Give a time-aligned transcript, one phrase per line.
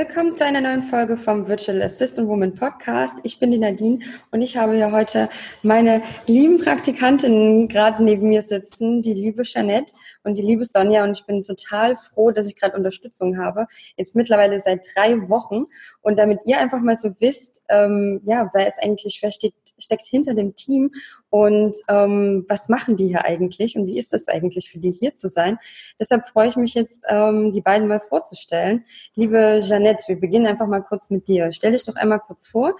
[0.00, 3.20] Good Willkommen zu einer neuen Folge vom Virtual Assistant Woman Podcast.
[3.22, 5.30] Ich bin die Nadine und ich habe hier heute
[5.62, 11.12] meine lieben Praktikantinnen gerade neben mir sitzen, die liebe Jeanette und die liebe Sonja und
[11.12, 13.66] ich bin total froh, dass ich gerade Unterstützung habe.
[13.96, 15.64] Jetzt mittlerweile seit drei Wochen
[16.02, 20.04] und damit ihr einfach mal so wisst, ähm, ja, wer es eigentlich, wer steht, steckt
[20.04, 20.90] hinter dem Team
[21.30, 25.14] und ähm, was machen die hier eigentlich und wie ist das eigentlich für die hier
[25.14, 25.58] zu sein.
[25.98, 28.84] Deshalb freue ich mich jetzt, ähm, die beiden mal vorzustellen.
[29.14, 31.52] Liebe Jeanette, wir beginnen einfach mal kurz mit dir.
[31.52, 32.76] Stell dich doch einmal kurz vor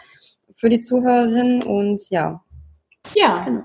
[0.57, 2.43] für die Zuhörerinnen und ja.
[3.15, 3.63] Ja, genau.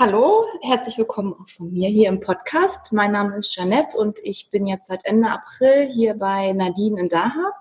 [0.00, 2.92] Hallo, herzlich willkommen auch von mir hier im Podcast.
[2.92, 7.08] Mein Name ist Jeanette und ich bin jetzt seit Ende April hier bei Nadine in
[7.08, 7.54] Dahab.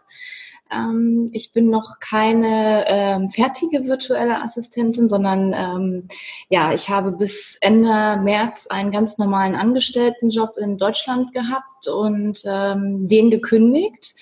[0.72, 6.08] Ähm, ich bin noch keine ähm, fertige virtuelle Assistentin, sondern ähm,
[6.50, 13.08] ja, ich habe bis Ende März einen ganz normalen Angestelltenjob in Deutschland gehabt und ähm,
[13.08, 14.16] den gekündigt.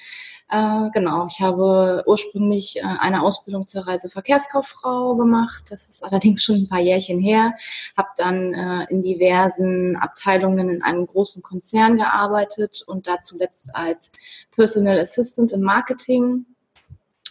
[0.52, 5.66] Äh, genau, ich habe ursprünglich äh, eine Ausbildung zur Reiseverkehrskauffrau gemacht.
[5.70, 7.54] Das ist allerdings schon ein paar Jährchen her.
[7.96, 14.12] Habe dann äh, in diversen Abteilungen in einem großen Konzern gearbeitet und da zuletzt als
[14.52, 16.46] Personal Assistant im Marketing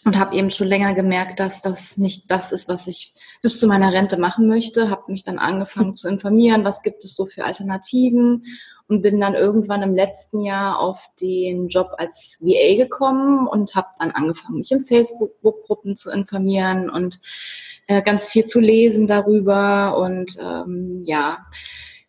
[0.04, 3.66] und habe eben schon länger gemerkt, dass das nicht das ist, was ich bis zu
[3.66, 4.90] meiner Rente machen möchte.
[4.90, 8.44] Habe mich dann angefangen zu informieren, was gibt es so für Alternativen
[8.86, 13.88] und bin dann irgendwann im letzten Jahr auf den Job als VA gekommen und habe
[13.98, 17.20] dann angefangen, mich in Facebook-Gruppen zu informieren und
[17.86, 21.38] äh, ganz viel zu lesen darüber und ähm, ja,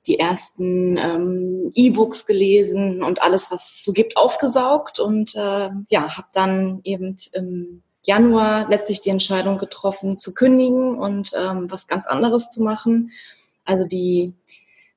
[0.10, 6.18] die ersten ähm, E-Books gelesen und alles, was es so gibt, aufgesaugt und äh, ja,
[6.18, 12.08] habe dann eben im Januar letztlich die Entscheidung getroffen, zu kündigen und ähm, was ganz
[12.08, 13.12] anderes zu machen.
[13.66, 14.34] Also die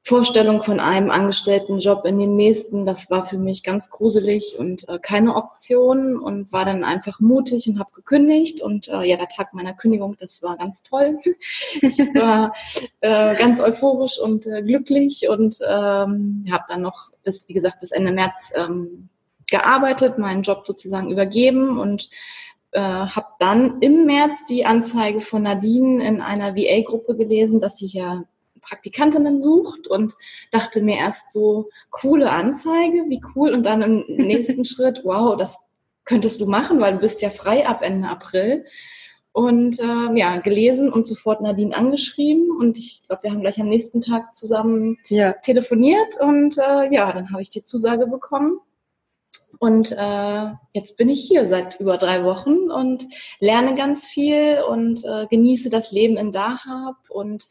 [0.04, 4.98] Vorstellung von einem Angestelltenjob in den nächsten, das war für mich ganz gruselig und äh,
[4.98, 9.54] keine Option und war dann einfach mutig und habe gekündigt und äh, ja, der Tag
[9.54, 11.18] meiner Kündigung, das war ganz toll.
[11.80, 12.52] ich war
[13.00, 17.92] äh, ganz euphorisch und äh, glücklich und ähm, habe dann noch bis, wie gesagt, bis
[17.92, 19.08] Ende März ähm,
[19.46, 22.10] gearbeitet, meinen Job sozusagen übergeben und
[22.72, 27.86] äh, habe dann im März die Anzeige von Nadine in einer VA-Gruppe gelesen, dass sie
[27.86, 28.24] ja
[28.62, 30.14] Praktikantinnen sucht und
[30.50, 33.52] dachte mir erst so, coole Anzeige, wie cool.
[33.52, 35.58] Und dann im nächsten Schritt, wow, das
[36.04, 38.64] könntest du machen, weil du bist ja frei ab Ende April.
[39.34, 42.50] Und äh, ja, gelesen und sofort Nadine angeschrieben.
[42.50, 45.32] Und ich glaube, wir haben gleich am nächsten Tag zusammen ja.
[45.32, 46.20] telefoniert.
[46.20, 48.60] Und äh, ja, dann habe ich die Zusage bekommen.
[49.58, 53.06] Und äh, jetzt bin ich hier seit über drei Wochen und
[53.38, 57.46] lerne ganz viel und äh, genieße das Leben in Dahab und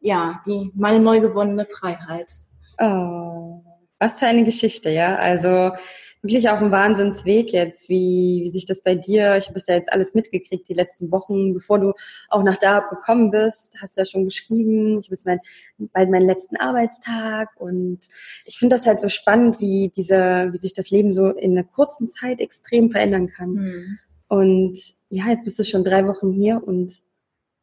[0.00, 2.32] ja, die, meine neu gewonnene Freiheit.
[2.78, 3.62] Oh,
[3.98, 5.16] was für eine Geschichte, ja.
[5.16, 5.72] Also
[6.22, 9.74] wirklich auch ein Wahnsinnsweg jetzt, wie, wie sich das bei dir, ich habe das ja
[9.74, 11.92] jetzt alles mitgekriegt die letzten Wochen, bevor du
[12.28, 16.26] auch nach da gekommen bist, hast du ja schon geschrieben, ich habe mein, bald meinen
[16.26, 18.00] letzten Arbeitstag und
[18.44, 21.64] ich finde das halt so spannend, wie diese, wie sich das Leben so in einer
[21.64, 23.50] kurzen Zeit extrem verändern kann.
[23.52, 23.98] Mhm.
[24.28, 24.78] Und
[25.08, 26.92] ja, jetzt bist du schon drei Wochen hier und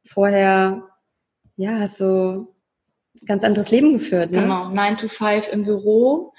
[0.06, 0.84] vorher
[1.56, 2.54] ja, hast so
[3.26, 4.32] ganz anderes Leben geführt.
[4.32, 4.42] Ne?
[4.42, 6.34] Genau, 9 to 5 im Büro.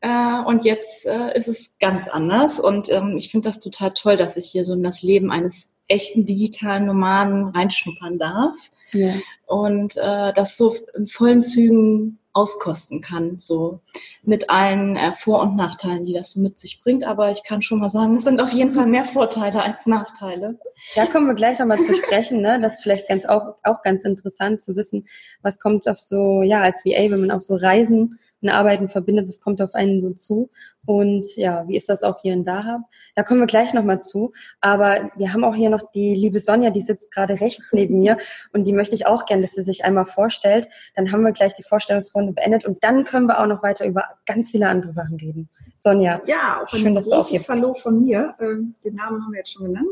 [0.00, 2.58] Äh, und jetzt äh, ist es ganz anders.
[2.60, 5.70] Und ähm, ich finde das total toll, dass ich hier so in das Leben eines
[5.88, 8.56] echten digitalen Nomaden reinschnuppern darf.
[8.92, 9.14] Ja.
[9.46, 13.80] Und äh, das so in vollen Zügen auskosten kann, so
[14.22, 17.04] mit allen äh, Vor- und Nachteilen, die das so mit sich bringt.
[17.04, 20.58] Aber ich kann schon mal sagen, es sind auf jeden Fall mehr Vorteile als Nachteile.
[20.94, 22.40] Da kommen wir gleich nochmal zu sprechen.
[22.40, 22.60] Ne?
[22.60, 25.06] Das ist vielleicht ganz auch, auch ganz interessant zu wissen,
[25.42, 29.28] was kommt auf so, ja, als VA, wenn man auf so Reisen und Arbeiten verbindet,
[29.28, 30.50] was kommt auf einen so zu
[30.84, 32.80] und ja, wie ist das auch hier in Dahab?
[33.14, 34.32] Da kommen wir gleich nochmal zu.
[34.60, 38.18] Aber wir haben auch hier noch die liebe Sonja, die sitzt gerade rechts neben mir
[38.52, 40.68] und die möchte ich auch gerne, dass sie sich einmal vorstellt.
[40.96, 44.04] Dann haben wir gleich die Vorstellungsrunde beendet und dann können wir auch noch weiter über
[44.26, 45.48] ganz viele andere Sachen reden.
[45.78, 47.48] Sonja, ja, auch ein schön, dass du auch hier bist.
[47.48, 48.34] Hallo von mir.
[48.40, 49.88] Ähm, den Namen haben wir jetzt schon genannt.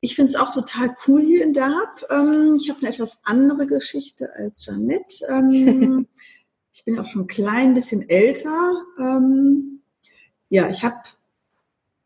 [0.00, 2.04] ich finde es auch total cool hier in Dahab.
[2.10, 6.06] Ähm, ich habe eine etwas andere Geschichte als Janette.
[6.82, 8.72] Ich bin auch schon ein klein bisschen älter.
[8.98, 9.82] Ähm,
[10.48, 10.96] ja, ich habe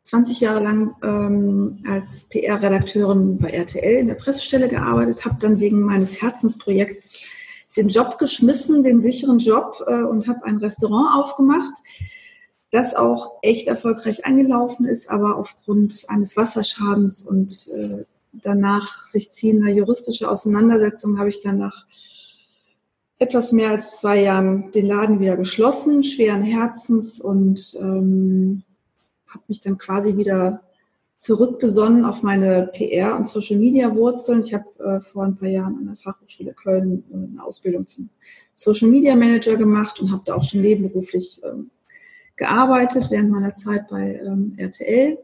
[0.02, 5.80] 20 Jahre lang ähm, als PR-Redakteurin bei RTL in der Pressestelle gearbeitet, habe dann wegen
[5.80, 7.26] meines Herzensprojekts
[7.74, 11.72] den Job geschmissen, den sicheren Job äh, und habe ein Restaurant aufgemacht,
[12.70, 19.72] das auch echt erfolgreich angelaufen ist, aber aufgrund eines Wasserschadens und äh, danach sich ziehender
[19.72, 21.86] juristischer Auseinandersetzung habe ich dann nach
[23.18, 28.62] etwas mehr als zwei Jahren den Laden wieder geschlossen, schweren Herzens und ähm,
[29.28, 30.62] habe mich dann quasi wieder
[31.18, 34.40] zurückbesonnen auf meine PR- und Social-Media-Wurzeln.
[34.40, 38.10] Ich habe äh, vor ein paar Jahren an der Fachhochschule Köln äh, eine Ausbildung zum
[38.54, 41.70] Social-Media-Manager gemacht und habe da auch schon nebenberuflich ähm,
[42.36, 45.18] gearbeitet während meiner Zeit bei ähm, RTL.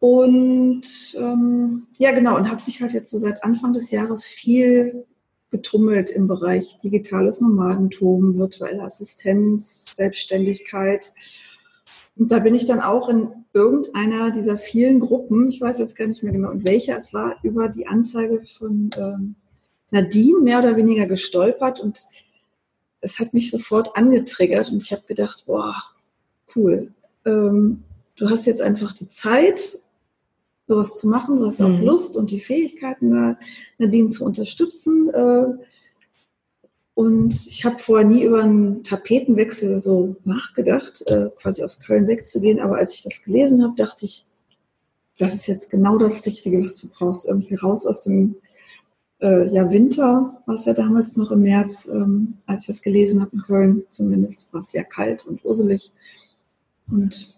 [0.00, 0.82] Und
[1.18, 5.06] ähm, ja, genau, und habe mich halt jetzt so seit Anfang des Jahres viel
[5.50, 11.12] getummelt im Bereich digitales Nomadentum, virtuelle Assistenz, Selbstständigkeit
[12.18, 16.08] und da bin ich dann auch in irgendeiner dieser vielen Gruppen, ich weiß jetzt gar
[16.08, 19.36] nicht mehr genau, in welcher es war, über die Anzeige von ähm,
[19.92, 22.04] Nadine mehr oder weniger gestolpert und
[23.00, 25.76] es hat mich sofort angetriggert und ich habe gedacht, boah,
[26.56, 26.92] cool.
[27.24, 27.84] Ähm,
[28.16, 29.78] du hast jetzt einfach die Zeit,
[30.68, 31.82] sowas zu machen, du hast auch mhm.
[31.82, 33.36] Lust und die Fähigkeiten,
[33.78, 35.08] Nadine zu unterstützen.
[35.12, 35.46] Äh,
[36.94, 42.60] und ich habe vorher nie über einen Tapetenwechsel so nachgedacht, äh, quasi aus Köln wegzugehen.
[42.60, 44.26] Aber als ich das gelesen habe, dachte ich,
[45.16, 47.26] das ist jetzt genau das Richtige, was du brauchst.
[47.26, 48.36] Irgendwie raus aus dem
[49.20, 53.22] äh, ja, Winter, war es ja damals noch im März, ähm, als ich das gelesen
[53.22, 53.84] habe in Köln.
[53.90, 55.92] Zumindest war es sehr kalt und uselig.
[56.90, 57.37] Und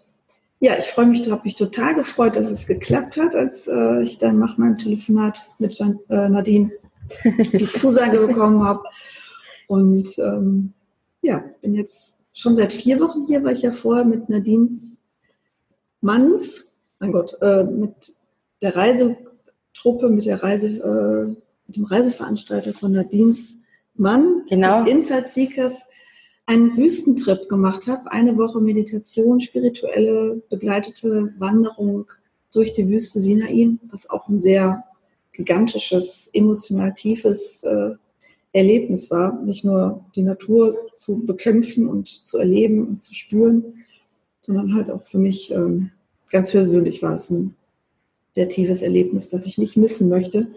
[0.61, 4.19] ja, ich freue mich, habe mich total gefreut, dass es geklappt hat, als äh, ich
[4.19, 6.71] dann nach meinem Telefonat mit äh, Nadine
[7.51, 8.83] die Zusage bekommen habe.
[9.67, 10.73] Und ähm,
[11.23, 15.01] ja, bin jetzt schon seit vier Wochen hier, weil ich ja vorher mit Nadines
[15.99, 18.13] Manns, mein Gott, äh, mit
[18.61, 23.63] der Reisetruppe, mit der Reise, äh, mit dem Reiseveranstalter von Nadines
[23.95, 24.85] Mann, genau.
[24.85, 25.85] Inside Seekers,
[26.45, 28.11] einen Wüstentrip gemacht habe.
[28.11, 32.11] Eine Woche Meditation, spirituelle, begleitete Wanderung
[32.51, 34.83] durch die Wüste Sinai, was auch ein sehr
[35.31, 37.91] gigantisches, emotional tiefes äh,
[38.53, 43.85] Erlebnis war, nicht nur die Natur zu bekämpfen und zu erleben und zu spüren,
[44.41, 45.91] sondern halt auch für mich ähm,
[46.29, 47.55] ganz persönlich war es ein
[48.33, 50.47] sehr tiefes Erlebnis, das ich nicht missen möchte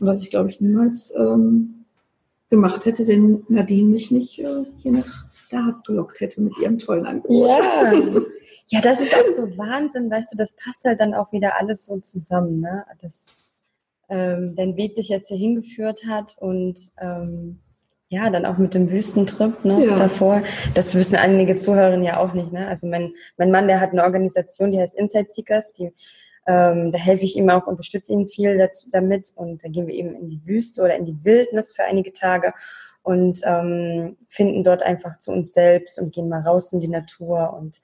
[0.00, 1.79] und was ich, glaube ich, niemals ähm,
[2.50, 7.06] gemacht hätte, wenn Nadine mich nicht äh, hier nach da gelockt hätte mit ihrem tollen
[7.06, 7.50] Angebot.
[7.50, 7.92] Ja.
[8.68, 11.86] ja, das ist auch so Wahnsinn, weißt du, das passt halt dann auch wieder alles
[11.86, 12.60] so zusammen.
[12.60, 12.84] Ne?
[13.00, 13.46] Das
[14.08, 17.60] ähm, dein Weg dich jetzt hier hingeführt hat und ähm,
[18.08, 19.96] ja, dann auch mit dem Wüstentrip ne, ja.
[19.96, 20.42] davor.
[20.74, 22.52] Das wissen einige Zuhörerinnen ja auch nicht.
[22.52, 22.66] Ne?
[22.66, 25.72] Also mein, mein Mann, der hat eine Organisation, die heißt Inside Seekers.
[25.74, 25.92] Die,
[26.46, 29.32] ähm, da helfe ich ihm auch, unterstütze ihn viel dazu, damit.
[29.34, 32.54] Und da gehen wir eben in die Wüste oder in die Wildnis für einige Tage
[33.02, 37.54] und ähm, finden dort einfach zu uns selbst und gehen mal raus in die Natur.
[37.58, 37.80] Und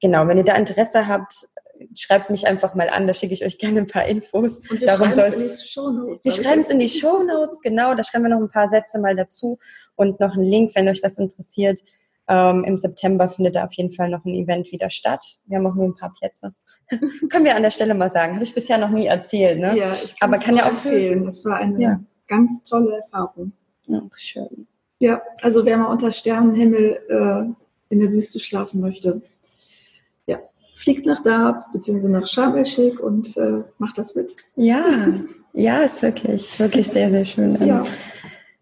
[0.00, 1.48] genau, wenn ihr da Interesse habt,
[1.94, 4.60] schreibt mich einfach mal an, da schicke ich euch gerne ein paar Infos.
[4.70, 6.24] Und wir Darum schreiben es in die Shownotes.
[6.24, 9.16] Wir schreiben es in die Shownotes, genau, da schreiben wir noch ein paar Sätze mal
[9.16, 9.58] dazu
[9.96, 11.80] und noch einen Link, wenn euch das interessiert.
[12.30, 15.24] Ähm, Im September findet da auf jeden Fall noch ein Event wieder statt.
[15.46, 16.54] Wir haben auch nur ein paar Plätze.
[17.28, 18.34] Können wir an der Stelle mal sagen.
[18.34, 19.76] Habe ich bisher noch nie erzählt, ne?
[19.76, 21.24] Ja, ich Aber kann ja auch empfehlen.
[21.24, 22.00] Das war eine ja.
[22.28, 23.52] ganz tolle Erfahrung.
[23.86, 24.66] Ja, schön.
[25.00, 29.22] Ja, also wer mal unter Sternenhimmel äh, in der Wüste schlafen möchte,
[30.80, 32.08] fliegt nach Darb bzw.
[32.08, 34.34] nach Sharm el-Sheikh und äh, macht das mit.
[34.56, 35.08] Ja,
[35.52, 37.58] ja, ist wirklich, wirklich sehr, sehr schön.
[37.66, 37.84] Ja.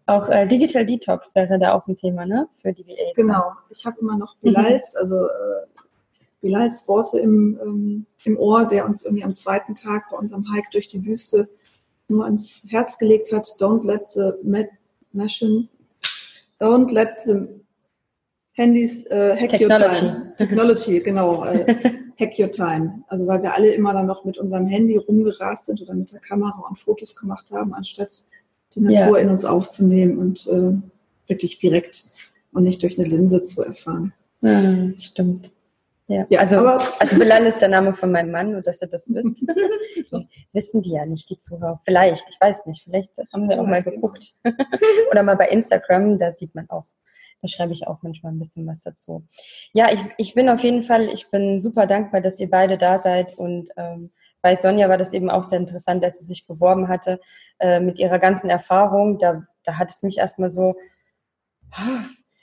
[0.09, 2.49] Auch äh, Digital Detox wäre da auch ein Thema, ne?
[2.57, 3.15] Für die VAs.
[3.15, 3.51] Genau.
[3.69, 5.01] Ich habe immer noch Bilals, mhm.
[5.01, 5.29] also äh,
[6.41, 10.69] Bilals Worte im, ähm, im Ohr, der uns irgendwie am zweiten Tag bei unserem Hike
[10.71, 11.47] durch die Wüste
[12.07, 13.45] nur ans Herz gelegt hat.
[13.59, 14.31] Don't let the
[15.11, 15.71] machines,
[16.59, 17.47] don't let the
[18.53, 20.05] Handys äh, hack Technology.
[20.05, 20.33] your time.
[20.39, 21.45] Technology, genau.
[21.45, 21.75] Äh,
[22.19, 23.03] hack your time.
[23.09, 26.19] Also weil wir alle immer dann noch mit unserem Handy rumgerast sind oder mit der
[26.19, 28.23] Kamera und Fotos gemacht haben, anstatt
[28.75, 29.23] die Natur ja.
[29.23, 30.73] in uns aufzunehmen und äh,
[31.27, 32.05] wirklich direkt
[32.51, 34.13] und nicht durch eine Linse zu erfahren.
[34.41, 35.51] Ja, stimmt.
[36.07, 39.13] Ja, ja also, also Bilal ist der Name von meinem Mann, nur dass ihr das
[39.13, 39.45] wisst.
[40.53, 41.81] Wissen die ja nicht, die Zuhörer.
[41.85, 44.33] Vielleicht, ich weiß nicht, vielleicht haben wir auch mal geguckt.
[45.11, 46.85] Oder mal bei Instagram, da sieht man auch
[47.41, 49.23] da schreibe ich auch manchmal ein bisschen was dazu.
[49.71, 52.99] Ja, ich, ich bin auf jeden Fall, ich bin super dankbar, dass ihr beide da
[52.99, 54.11] seid und ähm,
[54.41, 57.19] bei Sonja war das eben auch sehr interessant, dass sie sich beworben hatte
[57.59, 59.17] äh, mit ihrer ganzen Erfahrung.
[59.17, 60.75] Da, da hat es mich erstmal so,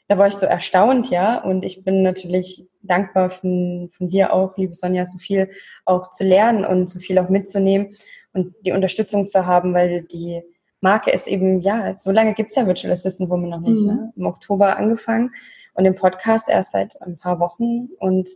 [0.08, 1.42] da war ich so erstaunt, ja.
[1.42, 5.50] Und ich bin natürlich dankbar von, von dir auch, liebe Sonja, so viel
[5.84, 7.90] auch zu lernen und so viel auch mitzunehmen
[8.32, 10.42] und die Unterstützung zu haben, weil die
[10.80, 13.80] Marke ist eben, ja, so lange gibt es ja Virtual Assistant Woman noch nicht.
[13.80, 13.86] Mhm.
[13.86, 14.12] Ne?
[14.16, 15.32] Im Oktober angefangen
[15.74, 17.88] und den Podcast erst seit ein paar Wochen.
[17.98, 18.28] Und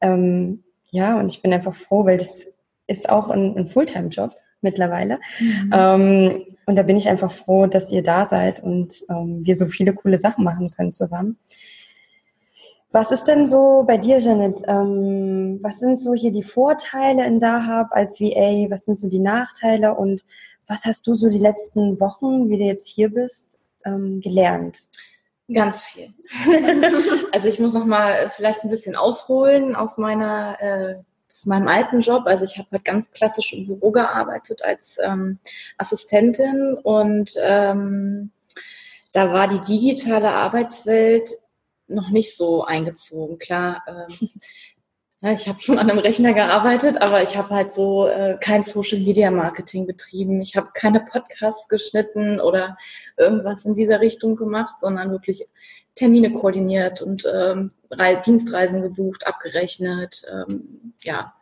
[0.00, 2.59] ähm, ja, und ich bin einfach froh, weil das
[2.90, 5.18] ist auch ein, ein Fulltime-Job mittlerweile.
[5.38, 5.70] Mhm.
[5.72, 9.66] Ähm, und da bin ich einfach froh, dass ihr da seid und ähm, wir so
[9.66, 11.38] viele coole Sachen machen können zusammen.
[12.92, 14.62] Was ist denn so bei dir, Janet?
[14.66, 18.68] Ähm, was sind so hier die Vorteile in Dahab als VA?
[18.68, 19.94] Was sind so die Nachteile?
[19.94, 20.24] Und
[20.66, 24.78] was hast du so die letzten Wochen, wie du jetzt hier bist, ähm, gelernt?
[25.52, 26.12] Ganz viel.
[27.32, 30.94] also ich muss noch mal vielleicht ein bisschen ausholen aus meiner äh,
[31.30, 32.24] aus meinem alten Job.
[32.26, 35.38] Also ich habe halt ganz klassisch im Büro gearbeitet als ähm,
[35.78, 38.30] Assistentin und ähm,
[39.12, 41.30] da war die digitale Arbeitswelt
[41.88, 43.38] noch nicht so eingezogen.
[43.38, 44.28] Klar, ähm,
[45.20, 48.62] ja, ich habe schon an einem Rechner gearbeitet, aber ich habe halt so äh, kein
[48.62, 50.40] Social Media Marketing betrieben.
[50.40, 52.76] Ich habe keine Podcasts geschnitten oder
[53.16, 55.46] irgendwas in dieser Richtung gemacht, sondern wirklich
[55.94, 57.72] Termine koordiniert und ähm,
[58.24, 61.34] Dienstreisen gebucht, abgerechnet, ähm, ja,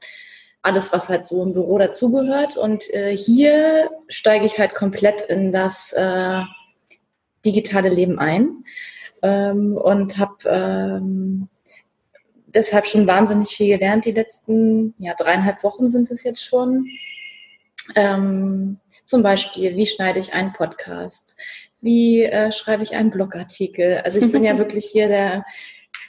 [0.63, 2.57] alles, was halt so im Büro dazugehört.
[2.57, 6.43] Und äh, hier steige ich halt komplett in das äh,
[7.45, 8.65] digitale Leben ein
[9.23, 11.49] ähm, und habe ähm,
[12.47, 14.05] deshalb schon wahnsinnig viel gelernt.
[14.05, 16.87] Die letzten ja, dreieinhalb Wochen sind es jetzt schon.
[17.95, 21.37] Ähm, zum Beispiel, wie schneide ich einen Podcast?
[21.81, 23.99] Wie äh, schreibe ich einen Blogartikel?
[23.99, 25.45] Also ich bin ja wirklich hier der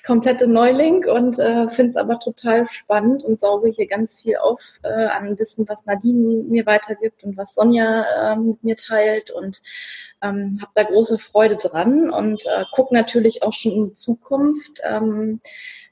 [0.10, 4.80] komplette Neuling und äh, finde es aber total spannend und sauge hier ganz viel auf
[4.82, 9.62] äh, an Wissen, was Nadine mir weitergibt und was Sonja äh, mit mir teilt und
[10.24, 14.82] ähm, habe da große Freude dran und äh, gucke natürlich auch schon in die Zukunft,
[14.84, 15.42] ähm,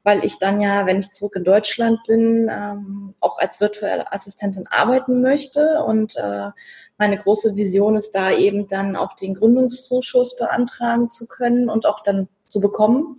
[0.01, 4.65] weil ich dann ja, wenn ich zurück in Deutschland bin, ähm, auch als virtuelle Assistentin
[4.65, 6.49] arbeiten möchte und äh,
[6.97, 12.01] meine große Vision ist da eben dann auch den Gründungszuschuss beantragen zu können und auch
[12.01, 13.17] dann zu bekommen.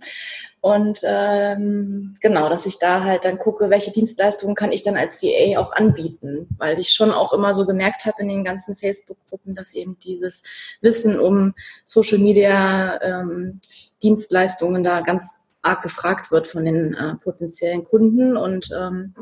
[0.61, 5.21] Und ähm, genau, dass ich da halt dann gucke, welche Dienstleistungen kann ich dann als
[5.21, 9.55] VA auch anbieten, weil ich schon auch immer so gemerkt habe in den ganzen Facebook-Gruppen,
[9.55, 10.43] dass eben dieses
[10.81, 11.53] Wissen um
[11.85, 13.61] Social Media ähm,
[14.03, 18.35] Dienstleistungen da ganz arg gefragt wird von den äh, potenziellen Kunden.
[18.35, 19.13] Und ähm,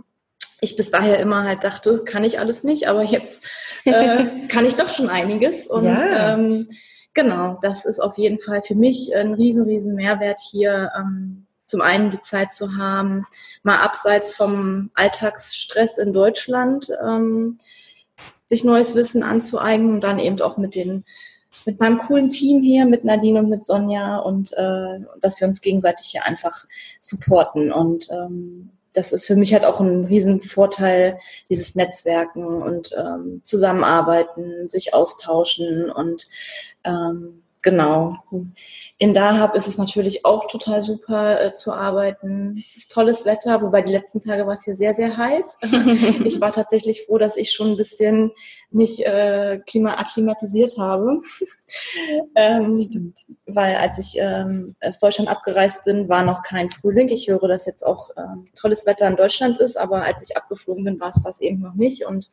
[0.60, 3.48] ich bis daher immer halt dachte, kann ich alles nicht, aber jetzt
[3.86, 5.68] äh, kann ich doch schon einiges.
[5.68, 6.34] Und ja.
[6.34, 6.70] ähm,
[7.18, 10.92] Genau, das ist auf jeden Fall für mich ein riesen, riesen Mehrwert hier.
[10.96, 13.26] Ähm, zum einen die Zeit zu haben,
[13.64, 17.58] mal abseits vom Alltagsstress in Deutschland, ähm,
[18.46, 21.06] sich neues Wissen anzueignen und dann eben auch mit den
[21.66, 25.62] mit meinem coolen Team hier, mit Nadine und mit Sonja und äh, dass wir uns
[25.62, 26.66] gegenseitig hier einfach
[27.02, 27.72] supporten.
[27.72, 34.70] Und ähm, das ist für mich halt auch ein Riesenvorteil, dieses Netzwerken und ähm, Zusammenarbeiten,
[34.70, 36.28] sich austauschen und
[36.84, 38.18] ähm, genau.
[38.98, 42.56] In Dahab ist es natürlich auch total super äh, zu arbeiten.
[42.58, 45.58] Es ist tolles Wetter, wobei die letzten Tage war es hier sehr, sehr heiß.
[46.26, 48.32] ich war tatsächlich froh, dass ich schon ein bisschen
[48.70, 51.20] mich äh, klima akklimatisiert habe.
[52.36, 53.26] ähm, Stimmt.
[53.48, 57.10] Weil als ich ähm, aus Deutschland abgereist bin, war noch kein Frühling.
[57.10, 60.84] Ich höre, dass jetzt auch ähm, tolles Wetter in Deutschland ist, aber als ich abgeflogen
[60.84, 62.06] bin, war es das eben noch nicht.
[62.06, 62.30] Und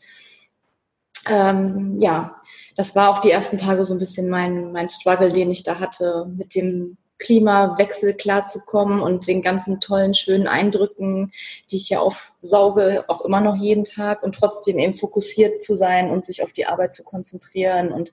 [1.28, 2.36] ähm, ja,
[2.76, 5.78] das war auch die ersten Tage so ein bisschen mein, mein Struggle, den ich da
[5.78, 11.32] hatte, mit dem Klimawechsel klarzukommen und den ganzen tollen, schönen Eindrücken,
[11.70, 16.10] die ich ja aufsauge, auch immer noch jeden Tag und trotzdem eben fokussiert zu sein
[16.10, 18.12] und sich auf die Arbeit zu konzentrieren und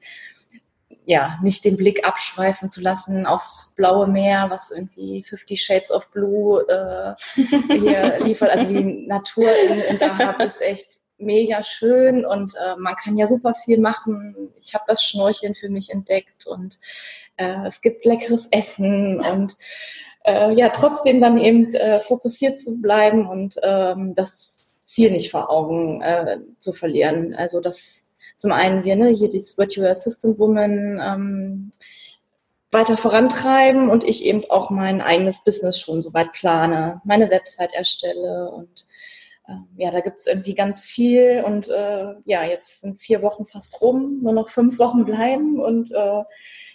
[1.06, 6.10] ja, nicht den Blick abschweifen zu lassen aufs blaue Meer, was irgendwie 50 Shades of
[6.12, 7.16] Blue äh,
[7.80, 8.52] hier liefert.
[8.52, 13.28] Also die Natur in, in Dahab ist echt mega schön und äh, man kann ja
[13.28, 14.36] super viel machen.
[14.60, 16.80] Ich habe das Schnorcheln für mich entdeckt und
[17.38, 19.58] äh, es gibt leckeres Essen und
[20.26, 25.50] äh, ja, trotzdem dann eben äh, fokussiert zu bleiben und ähm, das Ziel nicht vor
[25.50, 27.34] Augen äh, zu verlieren.
[27.34, 31.72] Also das zum einen wir, ne, hier dieses Virtual Assistant Woman ähm,
[32.72, 38.50] weiter vorantreiben und ich eben auch mein eigenes Business schon soweit plane, meine Website erstelle
[38.50, 38.88] und
[39.78, 43.82] ja, da gibt es irgendwie ganz viel und äh, ja, jetzt sind vier Wochen fast
[43.82, 46.24] rum, nur noch fünf Wochen bleiben und äh,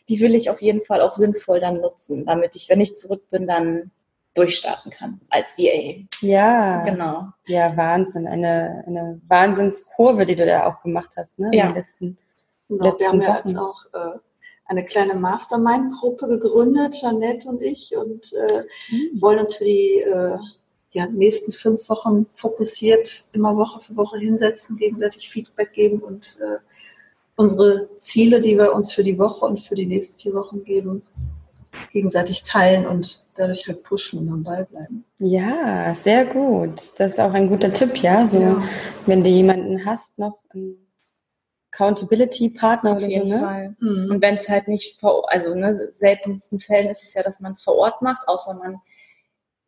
[0.08, 3.28] die will ich auf jeden Fall auch sinnvoll dann nutzen, damit ich, wenn ich zurück
[3.30, 3.90] bin, dann
[4.34, 6.06] durchstarten kann als VA.
[6.20, 6.84] Ja.
[6.84, 7.28] Genau.
[7.46, 8.28] Ja, Wahnsinn.
[8.28, 11.50] Eine, eine Wahnsinnskurve, die du da auch gemacht hast, ne?
[11.52, 11.64] Ja.
[11.64, 12.18] In den letzten,
[12.68, 13.48] Genau, wir letzten haben ja Wochen.
[13.48, 14.18] jetzt auch äh,
[14.66, 18.64] eine kleine Mastermind-Gruppe gegründet, Janette und ich, und äh,
[19.20, 20.36] wollen uns für die äh,
[20.96, 26.56] ja, nächsten fünf Wochen fokussiert immer Woche für Woche hinsetzen, gegenseitig Feedback geben und äh,
[27.36, 31.02] unsere Ziele, die wir uns für die Woche und für die nächsten vier Wochen geben,
[31.92, 35.04] gegenseitig teilen und dadurch halt pushen und am Ball bleiben.
[35.18, 36.80] Ja, sehr gut.
[36.96, 38.26] Das ist auch ein guter Tipp, ja.
[38.26, 38.62] So, Ja.
[39.04, 40.78] wenn du jemanden hast, noch einen
[41.72, 43.38] Accountability-Partner oder so, jeden ne?
[43.38, 43.76] Fall.
[43.80, 44.10] Mhm.
[44.12, 47.52] Und wenn es halt nicht vor, also ne, seltensten Fällen ist es ja, dass man
[47.52, 48.80] es vor Ort macht, außer man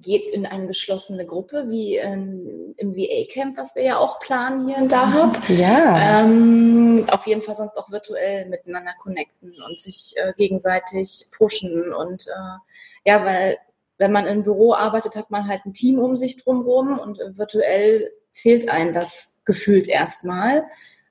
[0.00, 4.78] geht in eine geschlossene Gruppe, wie ähm, im VA-Camp, was wir ja auch planen hier
[4.78, 5.36] in Dahab.
[5.48, 6.20] Ja.
[6.20, 11.92] Ähm, auf jeden Fall sonst auch virtuell miteinander connecten und sich äh, gegenseitig pushen.
[11.92, 13.58] Und äh, ja, weil
[13.96, 17.36] wenn man im Büro arbeitet, hat man halt ein Team um sich drumherum und äh,
[17.36, 20.64] virtuell fehlt einem das gefühlt erstmal.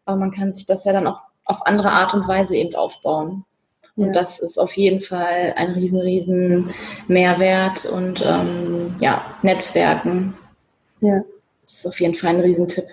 [0.06, 3.44] Aber man kann sich das ja dann auch auf andere Art und Weise eben aufbauen.
[3.98, 4.12] Und Ja.
[4.12, 6.74] das ist auf jeden Fall ein riesen, riesen
[7.08, 10.34] Mehrwert und ähm, ja, Netzwerken.
[11.02, 11.24] ja.
[11.64, 12.86] Das ist auf jeden Fall ein Riesentipp.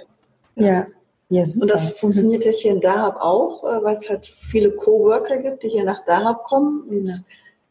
[0.57, 0.87] Ja.
[1.29, 1.63] Ja, super.
[1.63, 5.63] Und das funktioniert ja hier in Dahab auch, äh, weil es halt viele Coworker gibt,
[5.63, 6.83] die hier nach Dahab kommen.
[6.89, 7.15] Und Ja.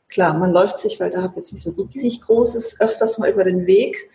[0.09, 3.43] klar, man läuft sich, weil Dahab jetzt nicht so riesig groß ist, öfters mal über
[3.43, 4.09] den Weg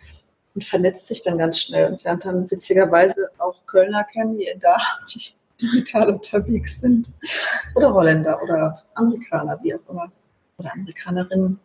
[0.55, 4.59] und vernetzt sich dann ganz schnell und lernt dann witzigerweise auch Kölner kennen, die in
[4.59, 5.19] Dahab, die
[5.73, 7.13] digital unterwegs sind.
[7.75, 10.11] Oder Holländer oder Amerikaner, wie auch immer.
[10.57, 11.59] Oder Amerikanerinnen.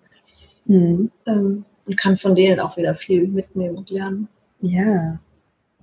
[0.66, 1.10] Mhm.
[1.26, 4.28] Ähm, und kann von denen auch wieder viel mitnehmen und lernen.
[4.60, 5.18] Ja.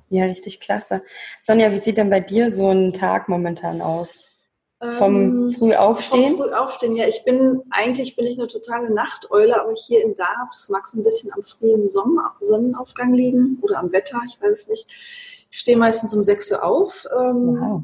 [0.10, 1.04] Ja, richtig klasse.
[1.40, 4.28] Sonja, wie sieht denn bei dir so ein Tag momentan aus?
[4.98, 5.16] Vom
[5.50, 6.36] Ähm, Frühaufstehen?
[6.36, 7.08] Vom Frühaufstehen, ja.
[7.08, 11.04] Ich bin, eigentlich bin ich eine totale Nachteule, aber hier in das mag so ein
[11.04, 14.88] bisschen am frühen Sommer, Sonnenaufgang liegen oder am Wetter, ich weiß es nicht.
[15.52, 17.06] Ich stehe meistens um 6 Uhr auf.
[17.16, 17.84] Ähm, Wow.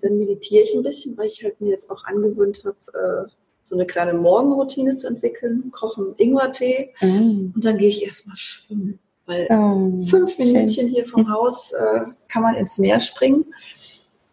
[0.00, 3.30] Dann meditiere ich ein bisschen, weil ich halt mir jetzt auch angewöhnt habe, äh,
[3.64, 5.70] so eine kleine Morgenroutine zu entwickeln.
[5.72, 7.52] Koche einen Ingwertee Mhm.
[7.54, 8.98] und dann gehe ich erstmal schwimmen.
[9.26, 10.52] Weil Oh, fünf schön.
[10.52, 13.44] Minütchen hier vom Haus äh, kann man ins Meer springen.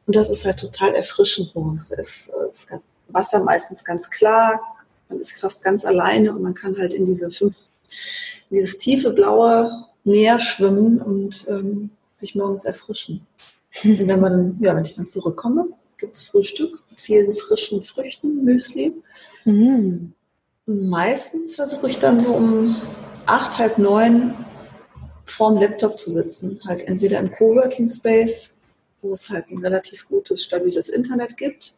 [0.08, 1.92] Und das ist halt total erfrischend morgens.
[1.92, 4.62] Es ist, äh, das ganz- Wasser meistens ganz klar,
[5.10, 7.68] man ist fast ganz alleine und man kann halt in diese fünf,
[8.50, 13.26] in dieses tiefe blaue Meer schwimmen und ähm, sich morgens erfrischen.
[13.84, 18.44] Und wenn man ja, wenn ich dann zurückkomme, gibt es Frühstück mit vielen frischen Früchten,
[18.44, 18.94] Müsli.
[19.46, 20.14] Mhm.
[20.66, 22.76] Meistens versuche ich dann so um
[23.26, 24.34] acht, halb neun
[25.26, 26.60] vorm Laptop zu sitzen.
[26.66, 28.60] Halt entweder im Coworking Space,
[29.02, 31.76] wo es halt ein relativ gutes, stabiles Internet gibt,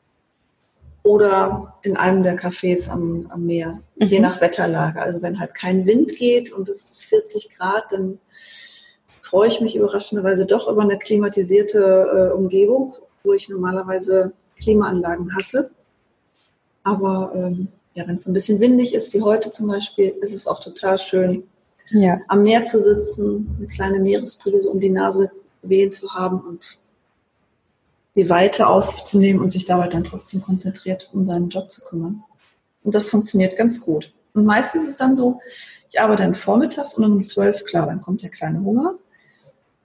[1.07, 4.23] oder in einem der Cafés am, am Meer, je Mhm.
[4.23, 5.01] nach Wetterlage.
[5.01, 8.19] Also wenn halt kein Wind geht und es ist 40 Grad, dann
[9.27, 15.69] freue ich mich überraschenderweise doch über eine klimatisierte äh, Umgebung, wo ich normalerweise Klimaanlagen hasse.
[16.83, 20.47] Aber ähm, ja, wenn es ein bisschen windig ist, wie heute zum Beispiel, ist es
[20.47, 21.43] auch total schön,
[21.89, 22.19] Ja.
[22.27, 25.29] am Meer zu sitzen, eine kleine Meeresbrise um die Nase
[25.61, 26.77] wehen zu haben und
[28.15, 32.23] die Weite aufzunehmen und sich dabei dann trotzdem konzentriert um seinen Job zu kümmern.
[32.83, 34.13] Und das funktioniert ganz gut.
[34.33, 35.41] Und meistens ist es dann so,
[35.89, 38.95] ich arbeite dann vormittags und um zwölf, klar, dann kommt der kleine Hunger.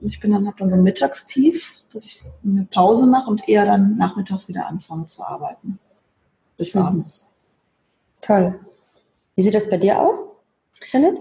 [0.03, 3.49] Und ich bin dann, habe dann so ein Mittagstief, dass ich eine Pause mache und
[3.49, 5.79] eher dann nachmittags wieder anfange zu arbeiten.
[6.57, 6.83] Bis Mhm.
[6.83, 7.31] abends.
[8.21, 8.59] Toll.
[9.37, 10.29] Wie sieht das bei dir aus,
[10.91, 11.19] Janet?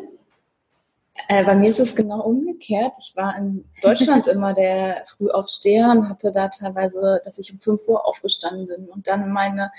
[1.28, 2.94] Äh, bei mir ist es genau umgekehrt.
[3.00, 7.88] Ich war in Deutschland immer der Frühaufsteher und hatte da teilweise, dass ich um 5
[7.88, 9.72] Uhr aufgestanden bin und dann meine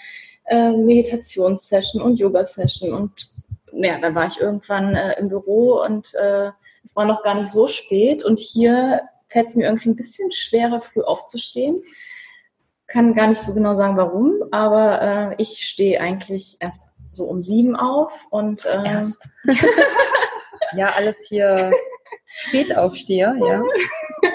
[0.47, 3.33] äh, Meditationssession und Yoga-Session und
[3.73, 6.51] ja, dann war ich irgendwann äh, im Büro und äh,
[6.85, 10.31] es war noch gar nicht so spät und hier fällt es mir irgendwie ein bisschen
[10.33, 11.83] schwerer, früh aufzustehen.
[12.87, 17.43] Kann gar nicht so genau sagen, warum, aber äh, ich stehe eigentlich erst so um
[17.43, 19.29] sieben auf und äh, Erst.
[20.77, 21.71] ja, alles hier
[22.27, 23.63] Spätaufsteher, ja.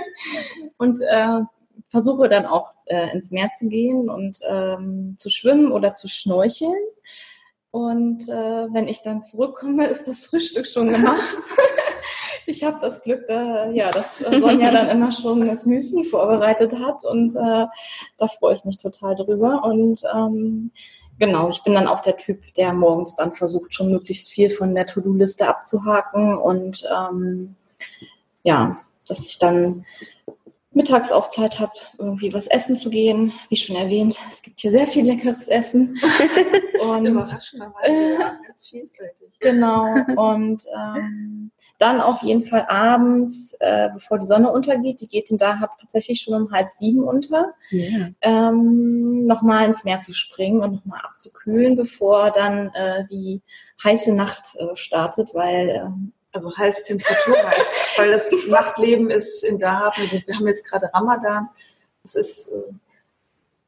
[0.78, 1.42] und äh,
[1.90, 6.74] versuche dann auch äh, ins Meer zu gehen und ähm, zu schwimmen oder zu schnorcheln.
[7.72, 11.36] Und äh, wenn ich dann zurückkomme, ist das Frühstück schon gemacht.
[12.58, 16.74] ich habe das Glück, da, ja, dass äh, Sonja dann immer schon das Müsli vorbereitet
[16.80, 17.68] hat und äh,
[18.18, 19.64] da freue ich mich total drüber.
[19.64, 20.72] Und ähm,
[21.20, 24.74] genau, ich bin dann auch der Typ, der morgens dann versucht, schon möglichst viel von
[24.74, 27.56] der To-Do-Liste abzuhaken und ähm,
[28.42, 29.86] ja, dass ich dann
[30.78, 33.34] mittags auch Zeit habt, irgendwie was essen zu gehen.
[33.50, 36.00] Wie schon erwähnt, es gibt hier sehr viel leckeres Essen.
[36.82, 39.28] und, Überraschenderweise, ja, ganz vielfältig.
[39.40, 39.84] Genau.
[40.16, 45.38] Und ähm, dann auf jeden Fall abends, äh, bevor die Sonne untergeht, die geht in
[45.38, 48.10] Dahab tatsächlich schon um halb sieben unter, Ja.
[48.22, 53.42] ähm, nochmal ins Meer zu springen und nochmal abzukühlen, bevor dann äh, die
[53.84, 59.58] heiße Nacht äh, startet, weil ähm, Also heiß Temperatur heiß, weil das Nachtleben ist in
[59.60, 61.50] Dahab, wir haben jetzt gerade Ramadan,
[62.04, 62.74] es ist äh,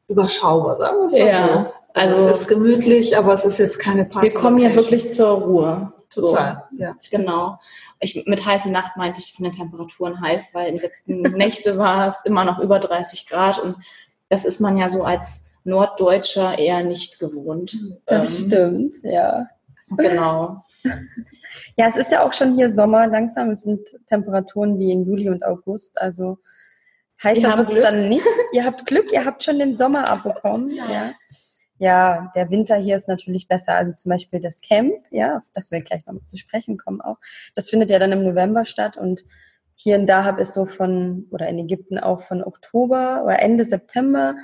[0.08, 1.74] überschaubar, sagen wir es mal Ja, so.
[2.00, 4.28] also- es ist gemütlich, aber es ist jetzt keine Party.
[4.28, 5.94] wir kommen ja wirklich zur Ruhe.
[6.12, 6.30] So.
[6.30, 6.64] total.
[6.78, 7.26] Ja, stimmt.
[7.26, 7.60] Genau.
[8.00, 11.78] Ich, mit heiße Nacht meinte ich von den Temperaturen heiß, weil in den letzten Nächte
[11.78, 13.78] war es immer noch über 30 Grad und
[14.30, 17.78] das ist man ja so als Norddeutscher eher nicht gewohnt.
[18.06, 19.48] Das Ähm, stimmt, ja.
[19.98, 20.64] Genau.
[21.76, 23.50] Ja, es ist ja auch schon hier Sommer langsam.
[23.50, 26.00] Es sind Temperaturen wie in Juli und August.
[26.00, 26.38] Also
[27.24, 28.26] heißer wird es dann nicht.
[28.54, 30.72] Ihr habt Glück, ihr habt schon den Sommer abbekommen.
[30.72, 31.14] Ja.
[31.78, 33.76] ja, der Winter hier ist natürlich besser.
[33.76, 37.18] Also zum Beispiel das Camp, ja, auf das wir gleich noch zu sprechen kommen auch.
[37.56, 39.24] Das findet ja dann im November statt und
[39.76, 44.36] hier in Dahab ist so von, oder in Ägypten auch von Oktober oder Ende September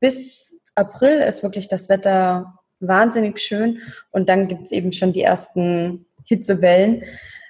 [0.00, 3.78] bis April ist wirklich das Wetter wahnsinnig schön
[4.10, 7.02] und dann gibt's eben schon die ersten Hitzewellen.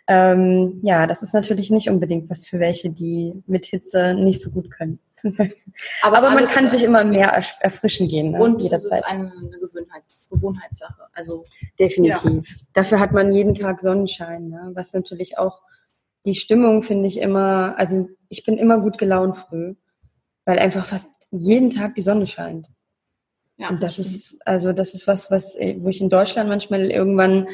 [0.07, 4.51] Ähm, ja, das ist natürlich nicht unbedingt was für welche, die mit Hitze nicht so
[4.51, 4.99] gut können.
[6.03, 8.33] Aber, man alles- kann sich immer mehr erf- erfrischen gehen.
[8.33, 8.41] Ne?
[8.41, 9.01] und jederzeit.
[9.03, 11.03] ist eine, Gewohnheits, Gewohnheitssache.
[11.13, 11.45] Also
[11.79, 12.61] Definitiv.
[12.73, 14.71] Dafür hat man jeden Tag Sonnenschein, ne?
[14.75, 15.63] was natürlich auch
[16.27, 19.75] die Stimmung finde ich immer, also ich bin immer gut gelaunt früh,
[20.45, 22.67] weil einfach fast jeden Tag die Sonne scheint.
[23.61, 26.91] Ja, Und das ist, also das ist was, was, äh, wo ich in Deutschland manchmal
[26.91, 27.47] irgendwann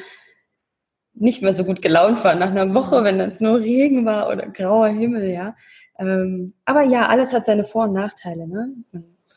[1.14, 4.46] nicht mehr so gut gelaunt war nach einer Woche, wenn es nur Regen war oder
[4.46, 5.56] grauer Himmel, ja.
[5.98, 8.72] Ähm, aber ja, alles hat seine Vor- und Nachteile, ne?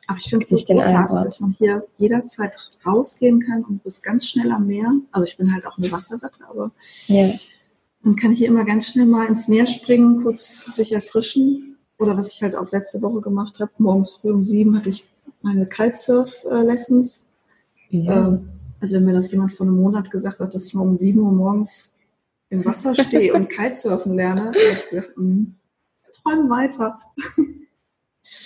[0.08, 2.56] Aber ich finde es so großartig, dass man hier jederzeit
[2.86, 4.92] rausgehen kann und bist ganz schnell am Meer.
[5.12, 6.72] Also ich bin halt auch eine Wasserratte, aber
[7.08, 7.34] Ja.
[8.02, 11.78] man kann hier immer ganz schnell mal ins Meer springen, kurz sich erfrischen.
[11.98, 15.06] Oder was ich halt auch letzte Woche gemacht habe, morgens früh um sieben hatte ich
[15.42, 17.30] meine Kitesurf-Lessons.
[17.90, 18.28] ja.
[18.28, 18.50] Ähm,
[18.82, 21.20] Also wenn mir das jemand vor einem Monat gesagt hat, dass ich mal um sieben
[21.20, 21.96] Uhr morgens
[22.50, 25.56] im Wasser stehe und Kitesurfen lerne, hätte ich gesagt, hm,
[26.24, 26.98] träum weiter.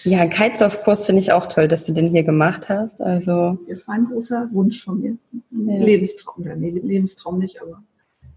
[0.04, 3.02] Ja, einen Kitesurf-Kurs finde ich auch toll, dass du den hier gemacht hast.
[3.02, 5.18] Also, Das war ein großer Wunsch von mir.
[5.52, 5.78] Ja.
[5.84, 7.84] Lebenstraum, oder nee, Lebenstraum nicht, aber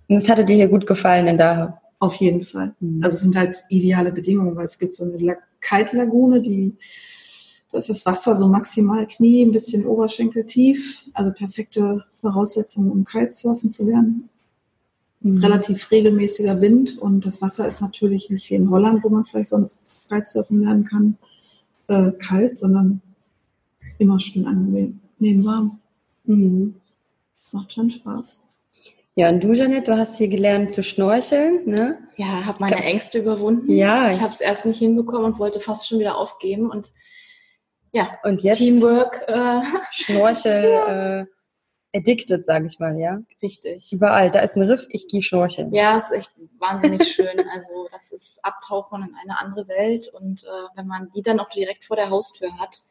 [0.08, 1.80] und es hatte dir hier gut gefallen in Dahab.
[1.98, 2.74] auf jeden Fall.
[2.80, 3.02] Mhm.
[3.02, 6.74] Also es sind halt ideale Bedingungen, weil es gibt so eine La- Kite-Lagune, die
[7.76, 13.04] da ist das Wasser so maximal Knie, ein bisschen Oberschenkel tief, also perfekte Voraussetzungen, um
[13.04, 14.30] Kitesurfen zu lernen.
[15.20, 15.36] Mhm.
[15.44, 19.50] Relativ regelmäßiger Wind und das Wasser ist natürlich nicht wie in Holland, wo man vielleicht
[19.50, 21.18] sonst Kitesurfen lernen kann,
[21.88, 23.02] äh, kalt, sondern
[23.98, 24.98] immer schön angenehm
[25.44, 25.78] warm.
[26.24, 26.76] Mhm.
[27.52, 28.40] Macht schon Spaß.
[29.16, 31.98] Ja, und du, Janet, du hast hier gelernt zu schnorcheln, ne?
[32.16, 33.70] Ja, habe meine Ängste überwunden.
[33.70, 36.70] Ja, ich ich- habe es erst nicht hinbekommen und wollte fast schon wieder aufgeben.
[36.70, 36.92] Und
[37.96, 41.26] ja, Und jetzt Teamwork, äh, Schnorchel
[41.94, 43.22] äh, addicted, sage ich mal, ja.
[43.40, 43.90] wichtig.
[43.90, 45.72] Überall, da ist ein Riff, ich gehe schnorcheln.
[45.72, 47.40] Ja, ist echt wahnsinnig schön.
[47.54, 51.48] Also das ist Abtauchen in eine andere Welt und äh, wenn man die dann auch
[51.48, 52.82] direkt vor der Haustür hat,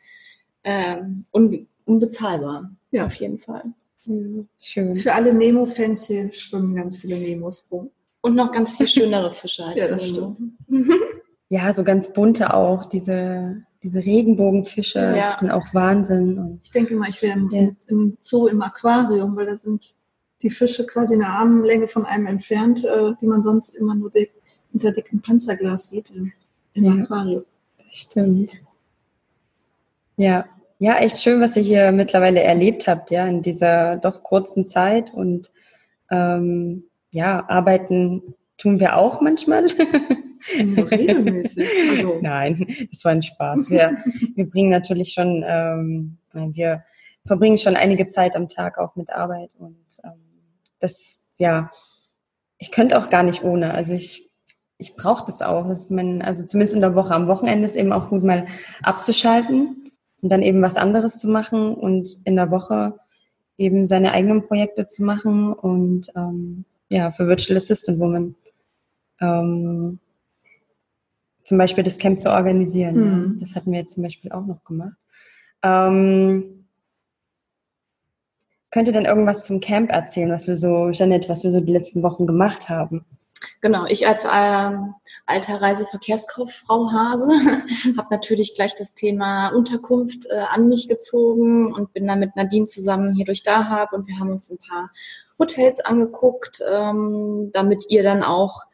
[0.63, 2.71] ähm, un unbezahlbar.
[2.89, 3.05] Ja.
[3.05, 3.63] Auf jeden Fall.
[4.05, 4.49] Mhm.
[4.57, 4.95] Schön.
[4.95, 7.91] Für alle Nemo-Fans hier schwimmen ganz viele Nemos rum.
[8.21, 10.35] Und noch ganz viel schönere Fische als Ja, das Nemo.
[11.49, 15.29] Ja, so ganz bunte auch, diese, diese Regenbogenfische, Ja.
[15.29, 16.39] sind auch Wahnsinn.
[16.39, 17.69] Und Ich denke mal, ich wäre im, Ja.
[17.87, 19.93] im Zoo im Aquarium, weil da sind
[20.41, 24.31] die Fische quasi eine Armlänge von einem entfernt, äh, die man sonst immer nur dick,
[24.73, 26.31] unter dickem Panzerglas sieht im,
[26.73, 26.93] im Ja.
[27.03, 27.45] Aquarium.
[27.77, 28.51] das stimmt.
[30.17, 30.45] Ja.
[30.79, 35.13] Ja, echt schön, was ihr hier mittlerweile erlebt habt, ja, in dieser doch kurzen Zeit.
[35.13, 35.51] Und
[36.11, 39.65] ähm, ja, arbeiten tun wir auch manchmal.
[40.57, 41.67] Regelmäßig.
[41.91, 43.69] Also, Nein, das war ein Spaß.
[43.69, 43.97] Wir,
[44.35, 46.83] wir bringen natürlich schon, ähm, wir
[47.25, 50.11] verbringen schon einige Zeit am Tag auch mit Arbeit und ähm,
[50.79, 51.71] das, ja,
[52.57, 53.73] ich könnte auch gar nicht ohne.
[53.73, 54.29] Also ich,
[54.77, 55.67] ich brauche das auch.
[55.67, 57.13] Dass man, also zumindest in der Woche.
[57.13, 58.47] Am Wochenende ist eben auch gut, mal
[58.83, 59.91] abzuschalten
[60.21, 62.99] und dann eben was anderes zu machen und in der Woche
[63.57, 68.35] eben seine eigenen Projekte zu machen und ähm, ja, für Virtual Assistant Woman
[69.21, 69.99] ähm,
[71.43, 72.95] zum Beispiel das Camp zu organisieren.
[72.95, 73.33] Mhm.
[73.35, 73.39] Ja.
[73.41, 74.97] Das hatten wir jetzt zum Beispiel auch noch gemacht.
[75.63, 76.67] Ähm,
[78.71, 81.71] könnt ihr denn irgendwas zum Camp erzählen, was wir so, Janet, was wir so die
[81.71, 83.05] letzten Wochen gemacht haben?
[83.61, 87.27] Genau, ich als ähm, alter Reiseverkehrskauffrau Hase
[87.97, 92.65] habe natürlich gleich das Thema Unterkunft äh, an mich gezogen und bin dann mit Nadine
[92.65, 94.91] zusammen hier durch Dahab und wir haben uns ein paar
[95.37, 98.65] Hotels angeguckt, ähm, damit ihr dann auch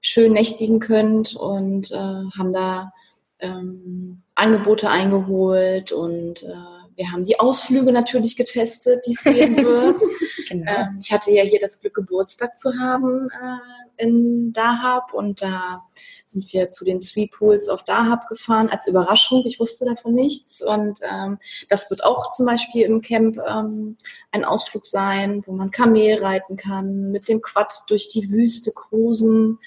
[0.00, 2.92] schön nächtigen könnt und äh, haben da
[3.40, 6.54] ähm, Angebote eingeholt und äh,
[6.96, 10.02] wir haben die Ausflüge natürlich getestet, die es geben wird.
[10.48, 10.72] genau.
[10.72, 15.84] ähm, ich hatte ja hier das Glück, Geburtstag zu haben äh, in Dahab und da
[16.26, 19.42] sind wir zu den Three Pools auf Dahab gefahren als Überraschung.
[19.46, 23.96] Ich wusste davon nichts und ähm, das wird auch zum Beispiel im Camp ähm,
[24.30, 29.58] ein Ausflug sein, wo man Kamel reiten kann, mit dem Quad durch die Wüste cruisen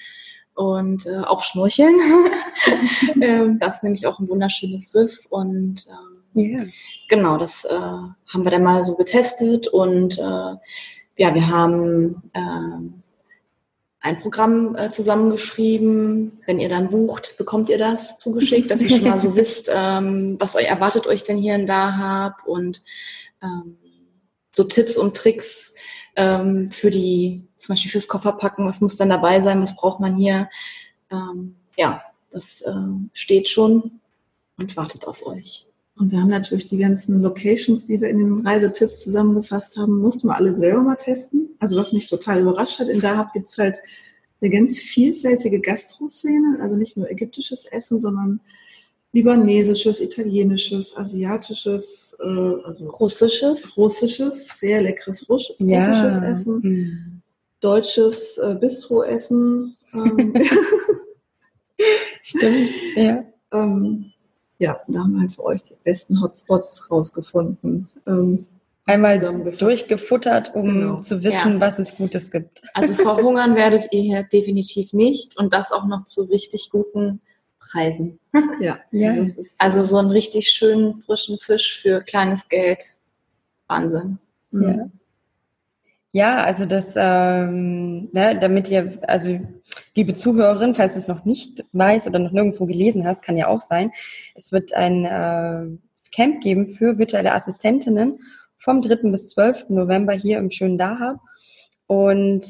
[0.54, 1.96] und äh, auch schnorcheln.
[3.20, 6.66] ähm, das ist nämlich auch ein wunderschönes Riff und ähm, yeah.
[7.08, 10.56] genau, das äh, haben wir dann mal so getestet und äh,
[11.18, 13.01] ja, wir haben äh,
[14.02, 16.40] ein Programm äh, zusammengeschrieben.
[16.44, 20.36] Wenn ihr dann bucht, bekommt ihr das zugeschickt, dass ihr schon mal so wisst, ähm,
[20.38, 22.82] was euch erwartet euch denn hier und da habt und
[23.42, 23.78] ähm,
[24.54, 25.74] so Tipps und Tricks
[26.16, 30.16] ähm, für die, zum Beispiel fürs Kofferpacken, was muss dann dabei sein, was braucht man
[30.16, 30.50] hier.
[31.10, 34.00] Ähm, ja, das äh, steht schon
[34.58, 35.66] und wartet auf euch.
[35.96, 40.28] Und wir haben natürlich die ganzen Locations, die wir in den Reisetipps zusammengefasst haben, mussten
[40.28, 41.50] wir alle selber mal testen.
[41.58, 43.78] Also was mich total überrascht hat, in Dahab gibt es halt
[44.40, 48.40] eine ganz vielfältige Gastroszene, also nicht nur ägyptisches Essen, sondern
[49.12, 55.78] libanesisches, italienisches, asiatisches, äh, also russisches, russisches, sehr leckeres Russ ja.
[55.78, 57.22] russisches Essen, mhm.
[57.60, 59.76] deutsches äh, Bistro-Essen.
[59.92, 60.34] Ähm,
[62.22, 63.24] Stimmt, ja.
[63.54, 64.11] Ähm,
[64.62, 67.88] ja, da haben wir halt für euch die besten Hotspots rausgefunden.
[68.06, 68.46] Ähm,
[68.86, 69.18] Einmal
[69.58, 71.00] durchgefuttert, um genau.
[71.00, 71.60] zu wissen, ja.
[71.60, 72.62] was es Gutes gibt.
[72.72, 77.20] Also verhungern werdet ihr hier definitiv nicht und das auch noch zu richtig guten
[77.58, 78.20] Preisen.
[78.60, 79.26] Ja, ja.
[79.58, 82.94] also so einen richtig schönen frischen Fisch für kleines Geld.
[83.66, 84.18] Wahnsinn.
[84.52, 84.62] Mhm.
[84.62, 84.90] Ja.
[86.14, 89.40] Ja, also das, ähm, ne, damit ihr, also
[89.96, 93.48] liebe Zuhörerin, falls du es noch nicht weißt oder noch nirgendwo gelesen hast, kann ja
[93.48, 93.92] auch sein,
[94.34, 95.78] es wird ein äh,
[96.14, 98.18] Camp geben für virtuelle Assistentinnen
[98.58, 99.10] vom 3.
[99.10, 99.70] bis 12.
[99.70, 101.18] November hier im schönen Dahab.
[101.86, 102.44] Und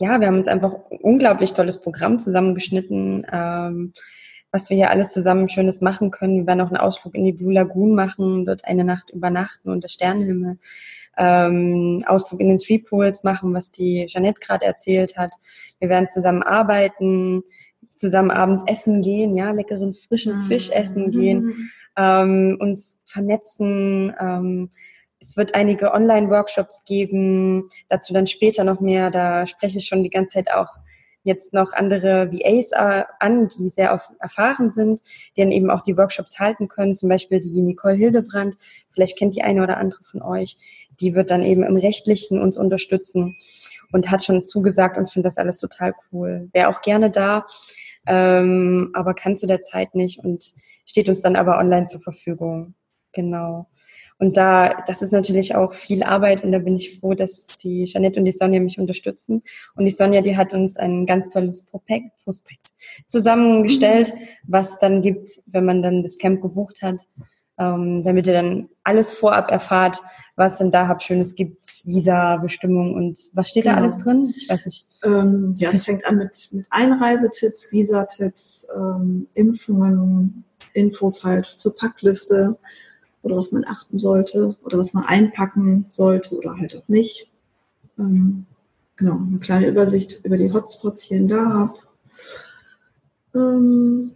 [0.00, 3.92] ja, wir haben uns einfach ein unglaublich tolles Programm zusammengeschnitten, ähm,
[4.50, 6.38] was wir hier alles zusammen Schönes machen können.
[6.38, 9.88] Wir werden auch einen Ausflug in die Blue Lagoon machen, dort eine Nacht übernachten unter
[9.88, 10.58] Sternenhimmel
[11.16, 15.32] ähm, Ausflug in den Three Pools machen, was die Jeanette gerade erzählt hat.
[15.78, 17.42] Wir werden zusammen arbeiten,
[17.94, 20.42] zusammen abends essen gehen, ja, leckeren frischen mhm.
[20.42, 24.14] Fisch essen gehen, ähm, uns vernetzen.
[24.18, 24.70] Ähm,
[25.20, 29.10] es wird einige Online-Workshops geben, dazu dann später noch mehr.
[29.10, 30.68] Da spreche ich schon die ganze Zeit auch
[31.24, 35.00] jetzt noch andere VAs äh, an, die sehr erfahren sind,
[35.36, 36.94] die dann eben auch die Workshops halten können.
[36.94, 38.56] Zum Beispiel die Nicole Hildebrand,
[38.92, 40.56] vielleicht kennt die eine oder andere von euch,
[41.00, 43.36] die wird dann eben im Rechtlichen uns unterstützen
[43.92, 46.48] und hat schon zugesagt und finde das alles total cool.
[46.52, 47.46] Wäre auch gerne da,
[48.06, 50.52] ähm, aber kann zu der Zeit nicht und
[50.86, 52.74] steht uns dann aber online zur Verfügung.
[53.12, 53.66] Genau.
[54.18, 57.84] Und da, das ist natürlich auch viel Arbeit und da bin ich froh, dass die
[57.84, 59.42] Jeanette und die Sonja mich unterstützen.
[59.74, 62.68] Und die Sonja, die hat uns ein ganz tolles Prospekt, Prospekt
[63.06, 67.02] zusammengestellt, was dann gibt, wenn man dann das Camp gebucht hat,
[67.58, 70.00] ähm, damit ihr dann alles vorab erfahrt,
[70.36, 73.76] was denn da habt Schönes gibt, Visa-Bestimmung und was steht genau.
[73.76, 74.32] da alles drin?
[74.36, 74.86] Ich weiß nicht.
[75.04, 82.56] Ähm, ja, es fängt an mit, mit Einreisetipps, Visatipps, ähm, Impfungen, Infos halt zur Packliste
[83.24, 87.28] oder was man achten sollte oder was man einpacken sollte oder halt auch nicht.
[87.98, 88.46] Ähm,
[88.96, 91.78] genau, eine kleine Übersicht über die Hotspots hier in Dahab.
[93.34, 94.12] Ähm,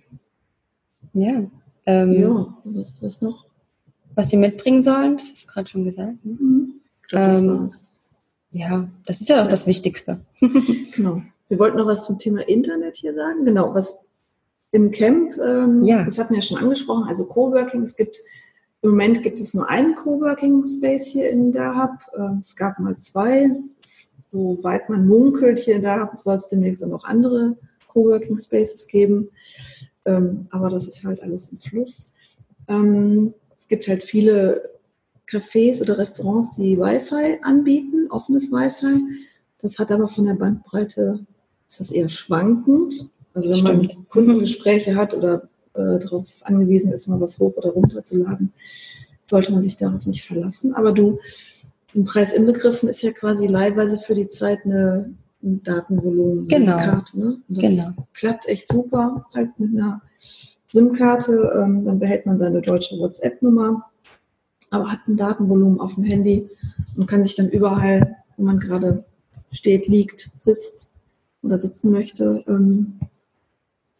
[1.15, 1.45] ja.
[1.87, 3.47] Ähm, ja, was, was, noch?
[4.15, 6.25] Was sie mitbringen sollen, das ist gerade schon gesagt.
[6.25, 6.37] Ne?
[6.39, 6.75] Mhm.
[7.09, 7.71] Glaub, das ähm,
[8.51, 10.21] ja, das ist ja auch das Wichtigste.
[10.95, 11.23] genau.
[11.49, 13.45] Wir wollten noch was zum Thema Internet hier sagen.
[13.45, 14.07] Genau, was
[14.71, 16.05] im Camp, ähm, ja.
[16.05, 18.19] das hatten wir ja schon angesprochen, also Coworking, es gibt
[18.83, 22.01] im Moment gibt es nur einen Coworking Space hier in Dahab.
[22.17, 23.51] Ähm, es gab mal zwei.
[24.27, 27.57] Soweit man munkelt, hier in Dahab soll es demnächst auch noch andere
[27.89, 29.31] Coworking Spaces geben.
[30.05, 32.13] Ähm, aber das ist halt alles im Fluss.
[32.69, 34.71] Ähm, es gibt halt viele
[35.29, 39.03] Cafés oder Restaurants, die Wi-Fi anbieten, offenes Wi-Fi.
[39.61, 41.27] Das hat aber von der Bandbreite,
[41.67, 43.11] ist das eher schwankend.
[43.35, 43.95] Also wenn Stimmt.
[43.95, 48.53] man Kundengespräche hat oder äh, darauf angewiesen ist, mal was hoch oder runter zu laden,
[49.23, 50.75] sollte man sich darauf nicht verlassen.
[50.75, 51.19] Aber du,
[51.95, 56.79] im Preis inbegriffen ist ja quasi leihweise für die Zeit eine ein Datenvolumen, Genau.
[56.79, 57.19] SIM-Karte.
[57.19, 57.41] Ne?
[57.49, 58.07] Und das Genau.
[58.15, 60.03] klappt echt super, halt mit einer
[60.73, 61.53] SIM-Karte.
[61.57, 63.85] Ähm, dann behält man seine deutsche WhatsApp-Nummer,
[64.71, 66.49] aber hat ein Datenvolumen auf dem Handy
[66.97, 69.05] und kann sich dann überall, wo man gerade
[69.53, 70.93] steht, liegt, sitzt
[71.43, 72.99] oder sitzen möchte, ähm,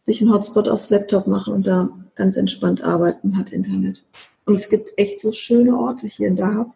[0.03, 4.03] sich einen Hotspot aufs Laptop machen und da ganz entspannt arbeiten, hat Internet.
[4.45, 6.73] Und es gibt echt so schöne Orte hier in Dahab.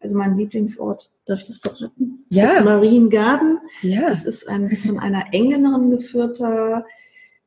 [0.00, 2.24] Also mein Lieblingsort, darf ich das verraten?
[2.28, 2.48] Das Ja.
[2.58, 3.58] ist Marine Garden.
[3.82, 4.08] Ja.
[4.08, 6.84] Das ist ein von einer Engländerin geführter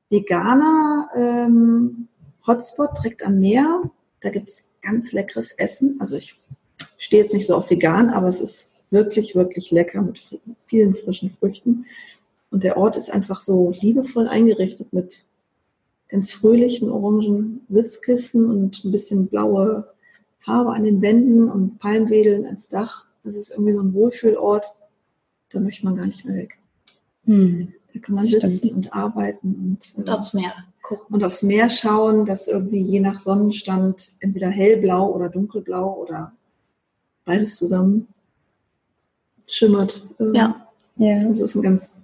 [0.09, 2.07] veganer ähm,
[2.47, 3.89] Hotspot direkt am Meer.
[4.21, 5.97] Da gibt's ganz leckeres Essen.
[5.99, 6.37] Also ich
[6.97, 10.19] stehe jetzt nicht so auf vegan, aber es ist wirklich, wirklich lecker mit
[10.67, 11.85] vielen frischen Früchten.
[12.55, 15.25] Und der Ort ist einfach so liebevoll eingerichtet mit
[16.07, 19.89] ganz fröhlichen orangen Sitzkissen und ein bisschen blaue
[20.39, 23.07] Farbe an den Wänden und Palmwedeln als Dach.
[23.25, 24.73] Das ist irgendwie so ein Wohlfühlort.
[25.49, 26.57] Da möchte man gar nicht mehr weg.
[27.25, 27.73] Hm.
[27.93, 28.73] Da kann man sitzen stimmt.
[28.73, 31.13] und arbeiten und, Und äh, aufs Meer gucken.
[31.13, 36.31] und aufs Meer schauen, das irgendwie je nach Sonnenstand entweder hellblau oder dunkelblau oder
[37.25, 38.07] beides zusammen
[39.45, 40.07] schimmert.
[40.21, 40.67] Ähm, Ja.
[40.95, 41.21] Ja.
[41.27, 41.97] Das ist ein ganz,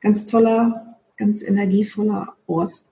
[0.00, 2.82] ganz toller, ganz energievoller Ort.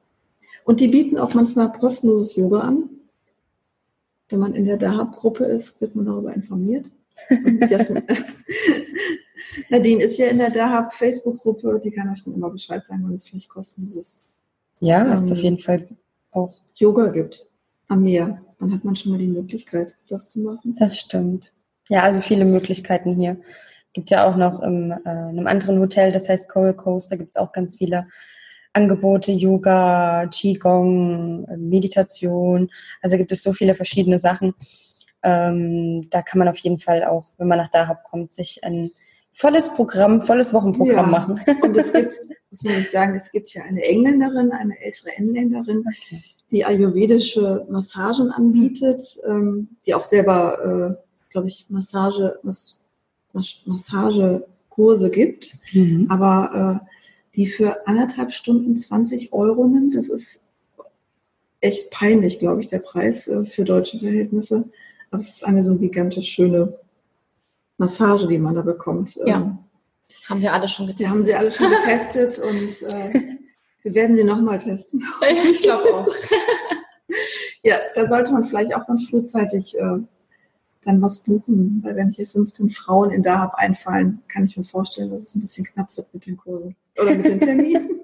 [0.64, 2.88] Und die bieten auch manchmal kostenloses Yoga an.
[4.28, 6.90] Wenn man in der Dahab-Gruppe ist, wird man darüber informiert.
[9.68, 13.28] Nadine ist ja in der Dahab-Facebook-Gruppe, die kann euch dann immer Bescheid sagen, wenn es
[13.28, 14.24] vielleicht kostenloses
[14.80, 15.88] Ja, ist Ähm, auf jeden Fall
[16.32, 16.54] auch.
[16.74, 17.46] Yoga gibt
[17.88, 18.40] am Meer.
[18.58, 20.74] Dann hat man schon mal die Möglichkeit, das zu machen.
[20.78, 21.52] Das stimmt.
[21.88, 23.36] Ja, also viele Möglichkeiten hier.
[23.94, 27.30] Gibt ja auch noch im, äh, einem anderen Hotel, das heißt Coral Coast, da gibt
[27.30, 28.06] es auch ganz viele
[28.74, 32.70] Angebote, Yoga, Qigong, Meditation.
[33.00, 34.52] Also gibt es so viele verschiedene Sachen.
[35.22, 38.90] Ähm, da kann man auf jeden Fall auch, wenn man nach Dahab kommt, sich ein
[39.32, 41.18] volles Programm, volles Wochenprogramm Ja.
[41.18, 41.40] machen.
[41.62, 42.14] Und es gibt,
[42.50, 45.84] das muss ich sagen, es gibt ja eine Engländerin, eine ältere Engländerin,
[46.50, 52.83] die ayurvedische Massagen anbietet, ähm, die auch selber, äh, glaube ich, Massage, Mas, Mas,
[53.34, 56.06] Massagekurse gibt, Mhm.
[56.10, 56.86] aber äh,
[57.36, 59.94] die für anderthalb Stunden 20 Euro nimmt.
[59.96, 60.44] Das ist
[61.60, 64.68] echt peinlich, glaube ich, der Preis äh, für deutsche Verhältnisse.
[65.10, 66.78] Aber es ist eine so gigantisch schöne
[67.78, 69.16] Massage, die man da bekommt.
[69.24, 69.36] Ja.
[69.42, 69.58] Ähm,
[70.28, 71.08] Haben wir alle schon getestet.
[71.08, 73.12] haben sie alle schon getestet und äh,
[73.82, 75.02] wir werden sie nochmal testen.
[75.50, 76.08] ich glaube auch.
[77.62, 79.98] Ja, da sollte man vielleicht auch ganz frühzeitig äh,
[80.84, 85.10] dann was buchen, weil wenn hier 15 Frauen in Dahab einfallen, kann ich mir vorstellen,
[85.10, 87.90] dass es ein bisschen knapp wird mit den Kursen oder mit den Terminen.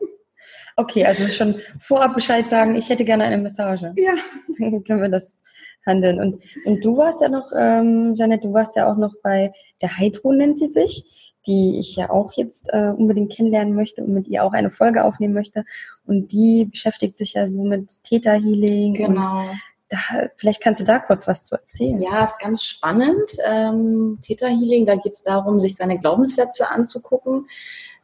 [0.77, 3.93] Okay, also schon vorab Bescheid sagen, ich hätte gerne eine Massage.
[3.97, 4.15] ja,
[4.59, 5.39] Dann können wir das
[5.85, 6.19] handeln.
[6.21, 9.99] Und, und du warst ja noch, ähm, Janette, du warst ja auch noch bei der
[9.99, 14.29] Hydro, nennt die sich, die ich ja auch jetzt äh, unbedingt kennenlernen möchte und mit
[14.29, 15.65] ihr auch eine Folge aufnehmen möchte.
[16.07, 18.93] Und die beschäftigt sich ja so mit Theta Healing.
[18.93, 19.51] Und Genau.
[19.91, 19.99] Da,
[20.37, 22.01] vielleicht kannst du da kurz was zu erzählen.
[22.01, 23.33] Ja, ist ganz spannend.
[23.45, 27.49] Ähm, Theta Healing, da geht es darum, sich seine Glaubenssätze anzugucken.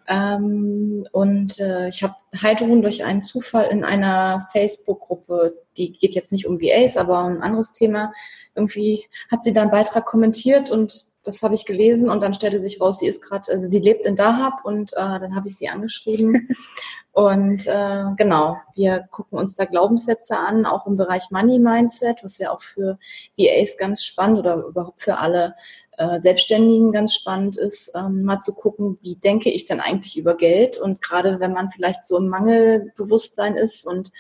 [0.09, 6.33] Ähm, und äh, ich habe Heidrun durch einen Zufall in einer Facebook-Gruppe, die geht jetzt
[6.33, 8.12] nicht um VAs, aber um ein anderes Thema.
[8.55, 12.58] Irgendwie hat sie da einen Beitrag kommentiert und das habe ich gelesen und dann stellte
[12.58, 15.56] sich raus, sie ist gerade, also sie lebt in Dahab und äh, dann habe ich
[15.56, 16.48] sie angeschrieben.
[17.12, 22.38] und äh, genau, wir gucken uns da Glaubenssätze an, auch im Bereich Money Mindset, was
[22.38, 22.98] ja auch für
[23.38, 25.54] VAs ganz spannend oder überhaupt für alle
[25.98, 30.36] äh, Selbstständigen ganz spannend ist, ähm, mal zu gucken, wie denke ich denn eigentlich über
[30.36, 34.12] Geld und gerade wenn man vielleicht so im Mangelbewusstsein ist und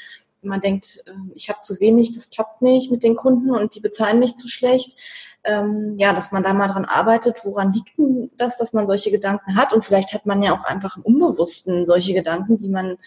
[0.46, 3.80] man denkt, äh, ich habe zu wenig, das klappt nicht mit den Kunden und die
[3.80, 4.98] bezahlen mich zu schlecht,
[5.46, 9.10] ähm, ja, dass man da mal dran arbeitet, woran liegt denn das, dass man solche
[9.10, 12.98] Gedanken hat und vielleicht hat man ja auch einfach im Unbewussten solche Gedanken, die man,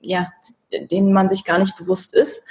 [0.00, 0.32] ja,
[0.90, 2.42] denen man sich gar nicht bewusst ist.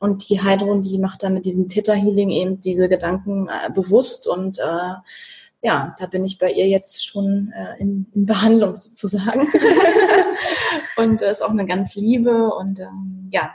[0.00, 4.26] Und die Heidrun, die macht dann mit diesem Theta Healing eben diese Gedanken äh, bewusst
[4.26, 4.94] und äh,
[5.62, 9.48] ja, da bin ich bei ihr jetzt schon äh, in, in Behandlung sozusagen.
[10.96, 13.54] und das ist auch eine ganz liebe und ähm, ja,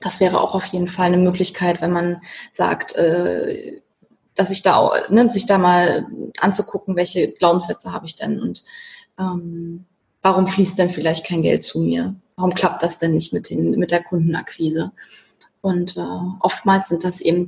[0.00, 3.80] das wäre auch auf jeden Fall eine Möglichkeit, wenn man sagt, äh,
[4.34, 6.06] dass ich da auch, ne, sich da mal
[6.38, 8.64] anzugucken, welche Glaubenssätze habe ich denn und
[9.18, 9.84] ähm,
[10.22, 12.14] warum fließt denn vielleicht kein Geld zu mir?
[12.36, 14.92] Warum klappt das denn nicht mit, den, mit der Kundenakquise?
[15.60, 17.46] Und äh, oftmals sind das eben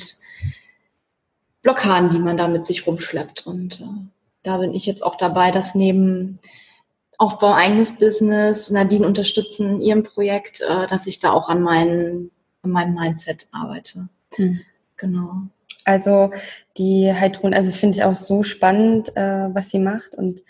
[1.62, 3.46] Blockaden, die man da mit sich rumschleppt.
[3.46, 3.84] Und äh,
[4.42, 6.38] da bin ich jetzt auch dabei, das neben
[7.16, 12.30] Aufbau eigenes Business, Nadine unterstützen in ihrem Projekt, äh, dass ich da auch an, meinen,
[12.62, 14.08] an meinem Mindset arbeite.
[14.34, 14.60] Hm.
[14.96, 15.42] Genau.
[15.84, 16.30] Also
[16.76, 20.42] die Heidrun, also das finde ich auch so spannend, äh, was sie macht und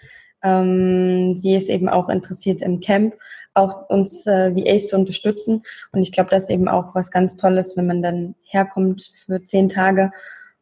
[0.46, 3.14] Ähm, sie ist eben auch interessiert im Camp,
[3.54, 5.62] auch uns äh, VAs zu unterstützen.
[5.90, 9.42] Und ich glaube, das ist eben auch was ganz Tolles, wenn man dann herkommt für
[9.42, 10.12] zehn Tage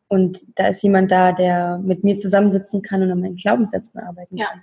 [0.06, 4.36] und da ist jemand da, der mit mir zusammensitzen kann und an meinen Glaubenssätzen arbeiten
[4.36, 4.46] Ja.
[4.46, 4.62] kann.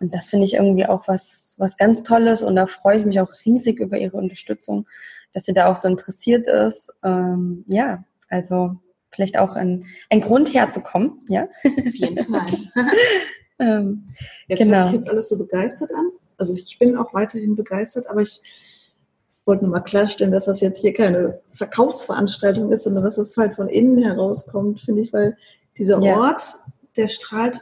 [0.00, 3.20] Und das finde ich irgendwie auch was, was ganz Tolles und da freue ich mich
[3.20, 4.88] auch riesig über ihre Unterstützung,
[5.34, 6.92] dass sie da auch so interessiert ist.
[7.04, 8.74] Ähm, ja, also
[9.12, 11.48] vielleicht auch ein, ein Grund herzukommen, ja.
[11.64, 12.46] Auf jeden Fall.
[13.58, 14.08] Ähm,
[14.48, 14.76] Jetzt Genau.
[14.78, 16.10] hört sich jetzt alles so begeistert an.
[16.36, 18.40] Also ich bin auch weiterhin begeistert, aber ich
[19.44, 23.54] wollte nur mal klarstellen, dass das jetzt hier keine Verkaufsveranstaltung ist, sondern dass es halt
[23.54, 25.36] von innen herauskommt, finde ich, weil
[25.78, 26.16] dieser Ja.
[26.18, 26.42] Ort,
[26.96, 27.60] der strahlt,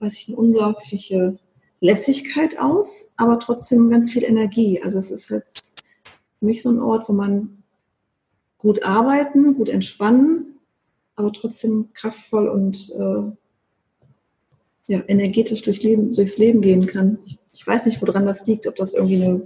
[0.00, 1.38] weiß ich, eine unglaubliche
[1.80, 4.80] Lässigkeit aus, aber trotzdem ganz viel Energie.
[4.82, 5.44] Also es ist halt
[6.38, 7.62] für mich so ein Ort, wo man
[8.56, 10.57] gut arbeiten, gut entspannen,
[11.18, 13.22] aber trotzdem kraftvoll und äh,
[14.92, 17.18] ja, energetisch durch Leben, durchs Leben gehen kann.
[17.26, 19.42] Ich, ich weiß nicht, woran das liegt, ob das irgendwie eine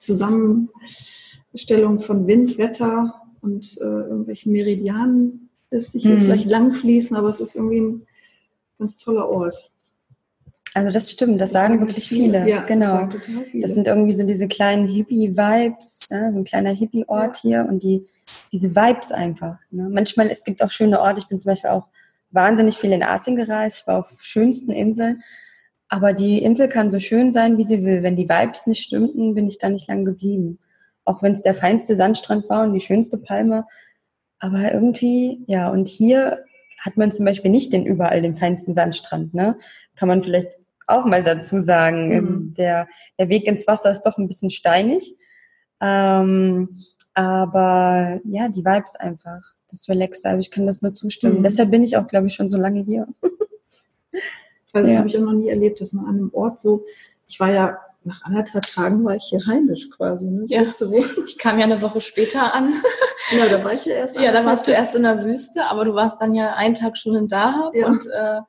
[0.00, 6.22] Zusammenstellung von Wind, Wetter und äh, irgendwelchen Meridianen ist, die hier Mhm.
[6.22, 8.02] vielleicht lang fließen, aber es ist irgendwie ein
[8.78, 9.70] ganz toller Ort.
[10.74, 12.48] also das stimmt, das, sagen wirklich viele.
[12.48, 12.86] Ja, das genau.
[12.86, 13.62] sagen total viele.
[13.62, 18.06] Das sind irgendwie so diese kleinen Hippie-Vibes, ja, so ein kleiner Hippie-Ort hier und die,
[18.52, 19.58] diese Vibes einfach.
[19.70, 19.88] Ne?
[19.90, 21.20] Manchmal, es gibt auch schöne Orte.
[21.20, 21.88] Ich bin zum Beispiel auch
[22.30, 23.80] wahnsinnig viel in Asien gereist.
[23.80, 25.22] Ich war auf schönsten Inseln.
[25.88, 28.02] Aber die Insel kann so schön sein, wie sie will.
[28.02, 30.58] Wenn die Vibes nicht stimmten, bin ich da nicht lang geblieben.
[31.04, 33.66] Auch wenn es der feinste Sandstrand war und die schönste Palme.
[34.38, 36.44] Aber irgendwie, ja, und hier
[36.80, 39.34] hat man zum Beispiel nicht den überall den feinsten Sandstrand.
[39.34, 39.56] Ne?
[39.96, 42.08] Kann man vielleicht auch mal dazu sagen.
[42.08, 42.54] Mhm.
[42.54, 42.88] Der,
[43.18, 45.14] der Weg ins Wasser ist doch ein bisschen steinig.
[45.80, 46.78] Ähm,
[47.14, 49.54] aber ja, die Vibes einfach.
[49.70, 50.28] Das relaxte.
[50.28, 51.38] Also ich kann das nur zustimmen.
[51.38, 51.42] Mhm.
[51.44, 53.06] Deshalb bin ich auch, glaube ich, schon so lange hier.
[54.72, 54.98] Also das Ja.
[54.98, 56.84] habe ich auch noch nie erlebt, dass man an einem Ort so,
[57.28, 60.26] ich war ja nach anderthalb Tagen war ich hier heimisch quasi.
[60.26, 60.44] Ne?
[60.46, 60.62] Ich Ja.
[60.62, 61.04] wusste, wo.
[61.24, 62.72] Ich kam ja eine Woche später an.
[63.32, 64.16] Ja, da war ich ja erst.
[64.18, 66.96] Ja, da warst du erst in der Wüste, aber du warst dann ja einen Tag
[66.96, 67.86] schon in Dahab Ja.
[67.86, 68.40] und äh,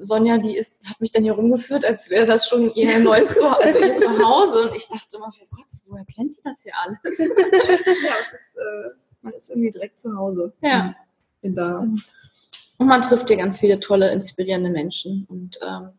[0.00, 3.62] Sonja, die ist, hat mich dann hier rumgeführt, als wäre das schon ihr neues Zuhause,
[3.62, 4.68] also ihr Zuhause.
[4.70, 6.98] Und ich dachte immer so, Gott, woher kennt sie das hier alles?
[7.18, 8.90] ja, es ist, äh,
[9.22, 10.52] man ist irgendwie direkt zu Hause.
[10.60, 10.94] Ja.
[11.42, 11.78] In da.
[12.78, 15.26] Und man trifft hier ganz viele tolle, inspirierende Menschen.
[15.28, 15.90] Und ähm,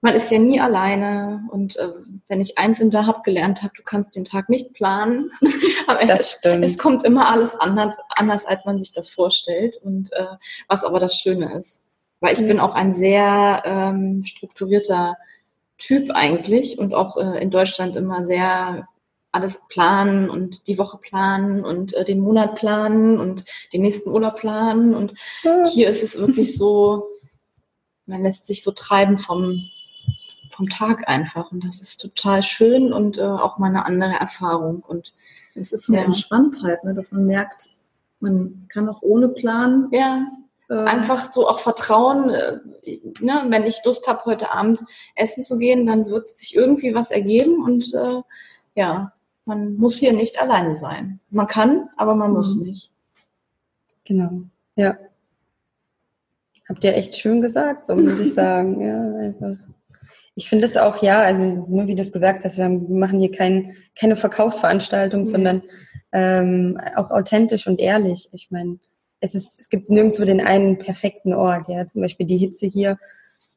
[0.00, 1.46] man ist ja nie alleine.
[1.50, 1.88] Und äh,
[2.28, 5.30] wenn ich eins im Dahab gelernt habe, du kannst den Tag nicht planen.
[5.86, 6.64] aber Das es, stimmt.
[6.64, 9.76] es kommt immer alles anders, anders, als man sich das vorstellt.
[9.82, 10.26] Und äh,
[10.68, 11.88] was aber das Schöne ist.
[12.20, 12.46] Weil ich Ja.
[12.46, 15.16] bin auch ein sehr ähm, strukturierter
[15.78, 18.88] Typ eigentlich und auch äh, in Deutschland immer sehr
[19.36, 24.36] alles planen und die Woche planen und äh, den Monat planen und den nächsten Urlaub
[24.36, 24.94] planen.
[24.94, 25.14] Und
[25.70, 27.06] hier ist es wirklich so,
[28.06, 29.62] man lässt sich so treiben vom,
[30.50, 31.52] vom Tag einfach.
[31.52, 34.82] Und das ist total schön und äh, auch mal eine andere Erfahrung.
[34.86, 35.12] Und
[35.54, 36.06] Es ist so eine Ja.
[36.06, 37.70] Entspanntheit, ne, dass man merkt,
[38.20, 40.26] man kann auch ohne Plan ja,
[40.68, 42.58] äh, einfach so auch Vertrauen, äh,
[43.20, 44.80] ne, wenn ich Lust habe, heute Abend
[45.14, 48.22] essen zu gehen, dann wird sich irgendwie was ergeben und äh,
[48.74, 49.12] ja,
[49.46, 51.20] man muss hier nicht alleine sein.
[51.30, 52.66] Man kann, aber man muss Mhm.
[52.66, 52.92] nicht.
[54.04, 54.42] Genau.
[54.76, 54.98] Ja.
[56.68, 58.80] Habt ihr echt schön gesagt, so muss ich sagen.
[58.80, 59.56] Ja, einfach.
[60.34, 62.96] Ich finde es auch, ja, also nur wie du es gesagt hast, wir, haben, wir
[62.96, 65.28] machen hier kein, keine Verkaufsveranstaltung, Nee.
[65.30, 65.62] sondern
[66.12, 68.28] ähm, auch authentisch und ehrlich.
[68.32, 68.78] Ich meine,
[69.20, 71.86] es ist, es gibt nirgendwo den einen perfekten Ort, ja.
[71.86, 72.98] Zum Beispiel die Hitze hier,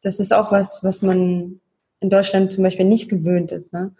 [0.01, 1.59] das ist auch was, was man
[1.99, 3.91] in Deutschland zum Beispiel nicht gewöhnt ist, ne?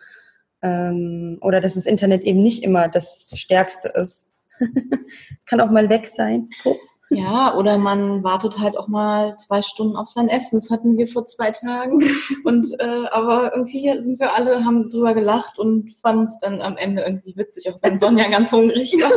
[0.62, 4.30] Ähm, oder dass das Internet eben nicht immer das Stärkste ist.
[4.60, 6.98] es kann auch mal weg sein, kurz.
[7.10, 10.58] Ja, oder man wartet halt auch mal zwei Stunden auf sein Essen.
[10.58, 12.00] Das hatten wir vor zwei Tagen.
[12.44, 16.78] Und äh, aber irgendwie sind wir alle, haben drüber gelacht und fanden es dann am
[16.78, 19.12] Ende irgendwie witzig, auch wenn Sonja ganz hungrig war.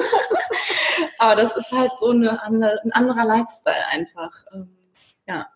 [1.18, 4.32] aber das ist halt so eine andere, ein anderer Lifestyle einfach.
[4.55, 4.76] Ähm,
[5.26, 5.47] ja,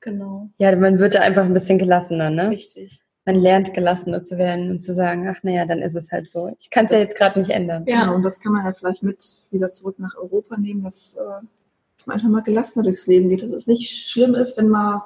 [0.00, 0.48] genau.
[0.58, 2.50] Ja, man wird da einfach ein bisschen gelassener, ne?
[2.50, 3.00] Richtig.
[3.28, 6.50] Man lernt gelassener zu werden und zu sagen, ach naja, dann ist es halt so.
[6.58, 7.84] Ich kann es ja jetzt gerade nicht ändern.
[7.86, 8.00] Ja.
[8.04, 11.44] Genau, und das kann man ja vielleicht mit wieder zurück nach Europa nehmen, dass, äh,
[11.98, 13.42] dass man einfach mal gelassener durchs Leben geht.
[13.42, 15.02] Dass es nicht schlimm ist, wenn mal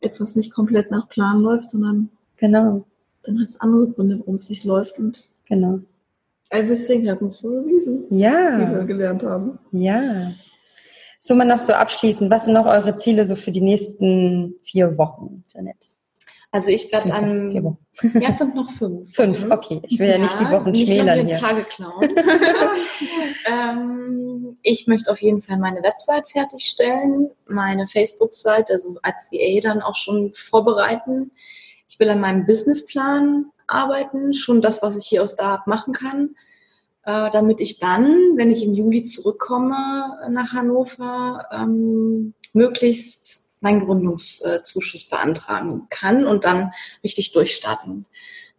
[0.00, 2.84] etwas nicht komplett nach Plan läuft, sondern Genau,
[3.24, 4.96] dann hat es andere Gründe, warum es nicht läuft.
[5.00, 5.80] Und genau.
[6.50, 9.58] everything happens for a reason, wie wir Ja, gelernt haben.
[9.72, 10.30] ja.
[11.18, 14.96] So, mal noch so abschließend, was sind noch eure Ziele so für die nächsten vier
[14.96, 15.74] Wochen, Janet?
[16.52, 17.76] Also ich werde an.
[18.14, 19.12] Ja, es sind noch fünf.
[19.14, 19.52] Fünf, Wochen.
[19.52, 19.82] okay.
[19.88, 21.38] Ich will ja, nicht die Wochen nicht schmälern hier.
[21.38, 22.02] Tage klauen.
[23.46, 29.82] ähm, ich möchte auf jeden Fall meine Website fertigstellen, meine Facebook-Seite, also als VA dann
[29.82, 31.30] auch schon vorbereiten.
[31.88, 36.36] Ich will an meinem Businessplan arbeiten, schon das, was ich hier aus Dahab machen kann,
[37.04, 45.04] äh, damit ich dann, wenn ich im Juli zurückkomme nach Hannover, ähm, möglichst meinen Gründungszuschuss
[45.08, 48.06] beantragen kann und dann richtig durchstarten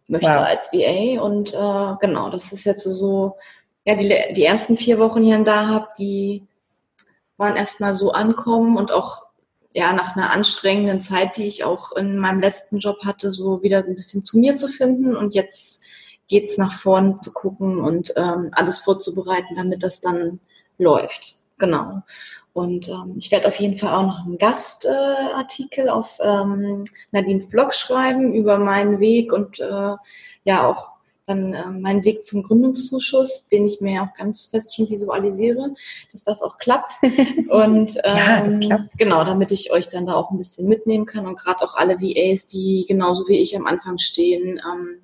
[0.08, 0.36] möchte Wow.
[0.36, 1.20] als VA.
[1.22, 3.36] Und äh, genau, das ist jetzt so,
[3.84, 6.46] ja, die, die ersten vier Wochen hier in Dahab, die
[7.36, 9.22] waren erstmal so ankommen und auch
[9.72, 13.84] ja nach einer anstrengenden Zeit, die ich auch in meinem letzten Job hatte, so wieder
[13.84, 15.14] ein bisschen zu mir zu finden.
[15.14, 15.82] Und jetzt
[16.26, 20.40] geht's nach vorn zu gucken und ähm, alles vorzubereiten, damit das dann
[20.78, 21.36] läuft.
[21.58, 22.02] Genau.
[22.58, 26.82] Und ähm, ich werde auf jeden Fall auch noch einen Gastartikel äh, auf ähm,
[27.12, 29.94] Nadines Blog schreiben über meinen Weg und äh,
[30.42, 30.90] ja auch
[31.26, 35.72] dann äh, meinen Weg zum Gründungszuschuss, den ich mir auch ganz fest schon visualisiere,
[36.10, 36.94] dass das auch klappt.
[37.48, 38.98] Und ähm, Ja, das klappt.
[38.98, 42.00] genau, damit ich euch dann da auch ein bisschen mitnehmen kann und gerade auch alle
[42.00, 45.02] VAs, die genauso wie ich am Anfang stehen, ähm,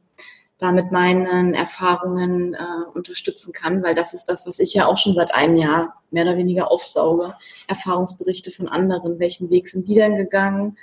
[0.58, 4.96] da mit meinen Erfahrungen äh, unterstützen kann, weil das ist das, was ich ja auch
[4.96, 7.34] schon seit einem Jahr mehr oder weniger aufsauge.
[7.66, 9.18] Erfahrungsberichte von anderen.
[9.18, 10.78] Welchen Weg sind die denn gegangen?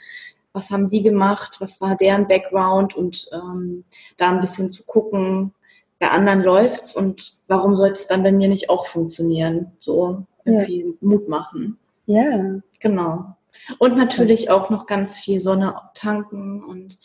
[0.53, 1.57] Was haben die gemacht?
[1.59, 2.95] Was war deren Background?
[2.95, 3.85] Und ähm,
[4.17, 5.53] da ein bisschen zu gucken,
[5.99, 9.71] bei anderen läuft's und warum sollte es dann bei mir nicht auch funktionieren?
[9.79, 11.77] So irgendwie Mut machen.
[12.07, 12.59] Ja.
[12.79, 13.35] Genau.
[13.77, 16.97] Und natürlich auch noch ganz viel Sonne tanken und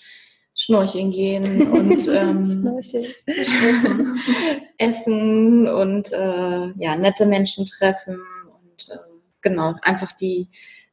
[0.58, 3.04] Schnorcheln gehen und ähm, Schnorcheln.
[3.26, 4.20] essen,
[4.78, 8.98] essen und äh, ja, nette Menschen treffen und äh,
[9.42, 10.48] genau, einfach die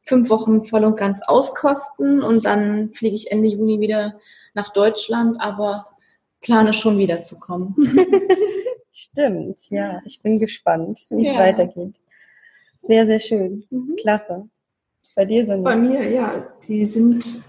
[0.06, 4.20] fünf Wochen voll und ganz auskosten und dann fliege ich Ende Juni wieder
[4.52, 5.86] nach Deutschland, aber
[6.42, 7.74] plane schon wiederzukommen.
[8.92, 10.00] Stimmt, ja.
[10.04, 11.40] Ich bin gespannt, wie es Ja.
[11.40, 11.94] weitergeht.
[12.80, 13.64] Sehr, sehr schön.
[13.70, 13.96] Mhm.
[13.96, 14.46] Klasse.
[15.16, 15.76] Bei dir, Bei Sonja?
[15.76, 17.42] mir, ja, die sind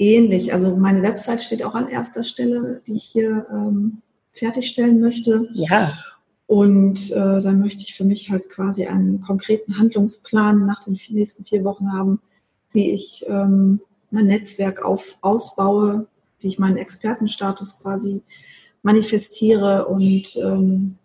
[0.00, 0.52] ähnlich.
[0.52, 3.98] Also meine Website steht auch an erster Stelle, die ich hier ähm,
[4.32, 5.48] fertigstellen möchte.
[5.52, 5.92] Ja.
[6.46, 11.44] Und äh, dann möchte ich für mich halt quasi einen konkreten Handlungsplan nach den nächsten
[11.44, 12.20] vier Wochen haben,
[12.72, 13.80] wie ich ähm,
[14.10, 16.06] mein Netzwerk auf, ausbaue,
[16.40, 18.22] wie ich meinen Expertenstatus quasi
[18.82, 20.96] manifestiere und ähm,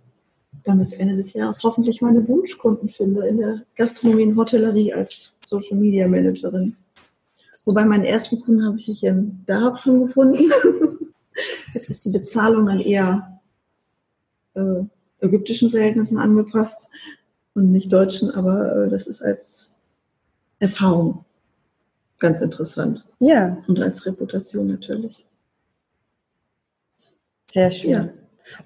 [0.63, 5.35] dann bis Ende des Jahres hoffentlich meine Wunschkunden finde in der Gastronomie und Hotellerie als
[5.45, 6.75] Social Media Managerin.
[7.65, 10.37] Wobei meinen ersten Kunden habe ich hier in Dahab schon gefunden.
[11.73, 13.41] Jetzt ist die Bezahlung dann eher
[14.53, 14.83] äh,
[15.19, 16.89] ägyptischen Verhältnissen angepasst
[17.53, 19.73] und nicht deutschen, aber äh, das ist als
[20.59, 21.25] Erfahrung
[22.19, 25.25] ganz interessant Ja, und als Reputation natürlich.
[27.51, 27.91] sehr schön.
[27.91, 28.09] Ja.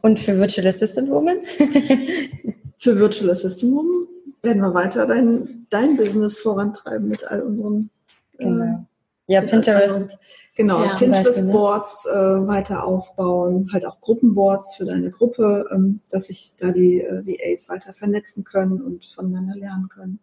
[0.01, 1.37] Und für Virtual Assistant Woman?
[2.77, 4.07] Für Virtual Assistant Woman
[4.41, 7.89] werden wir weiter dein, dein Business vorantreiben mit all unseren
[8.37, 8.85] äh, Genau.
[9.29, 10.17] Ja, mit Pinterest.
[10.55, 11.13] Genau, Ja, Beispiel, ne?
[11.13, 16.99] Pinterest-Boards äh, weiter aufbauen, halt auch Gruppenboards für deine Gruppe, ähm, dass sich da die
[17.01, 20.19] äh, VAs weiter vernetzen können und voneinander lernen können.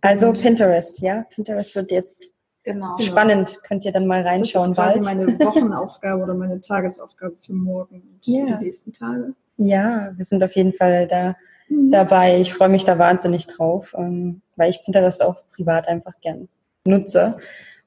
[0.00, 1.24] Also Und- Pinterest, ja.
[1.34, 2.30] Pinterest wird jetzt
[2.64, 2.98] Genau.
[2.98, 3.60] Spannend.
[3.66, 5.16] Könnt ihr dann mal Das reinschauen ist quasi bald.
[5.16, 8.58] meine Wochenaufgabe oder meine Tagesaufgabe für morgen und Ja.
[8.58, 9.32] die nächsten Tage.
[9.56, 11.34] Ja, wir sind auf jeden Fall da
[11.70, 11.90] Mhm.
[11.90, 12.38] dabei.
[12.40, 16.48] Ich freue mich da wahnsinnig drauf, ähm, weil ich Pinterest auch privat einfach gern
[16.84, 17.38] nutze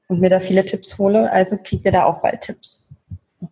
[0.08, 1.30] und mir da viele Tipps hole.
[1.30, 2.88] Also kriegt ihr da auch bald Tipps.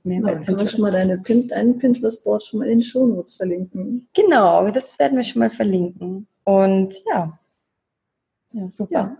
[0.04, 2.84] Mehr Ja, dann können wir schon mal deine Pin dein Pinterest-Board schon mal in den
[2.84, 4.08] Shownotes verlinken.
[4.14, 6.26] Genau, das werden wir schon mal verlinken.
[6.44, 7.38] Und ja,
[8.52, 8.92] ja super.
[8.92, 9.16] Ja.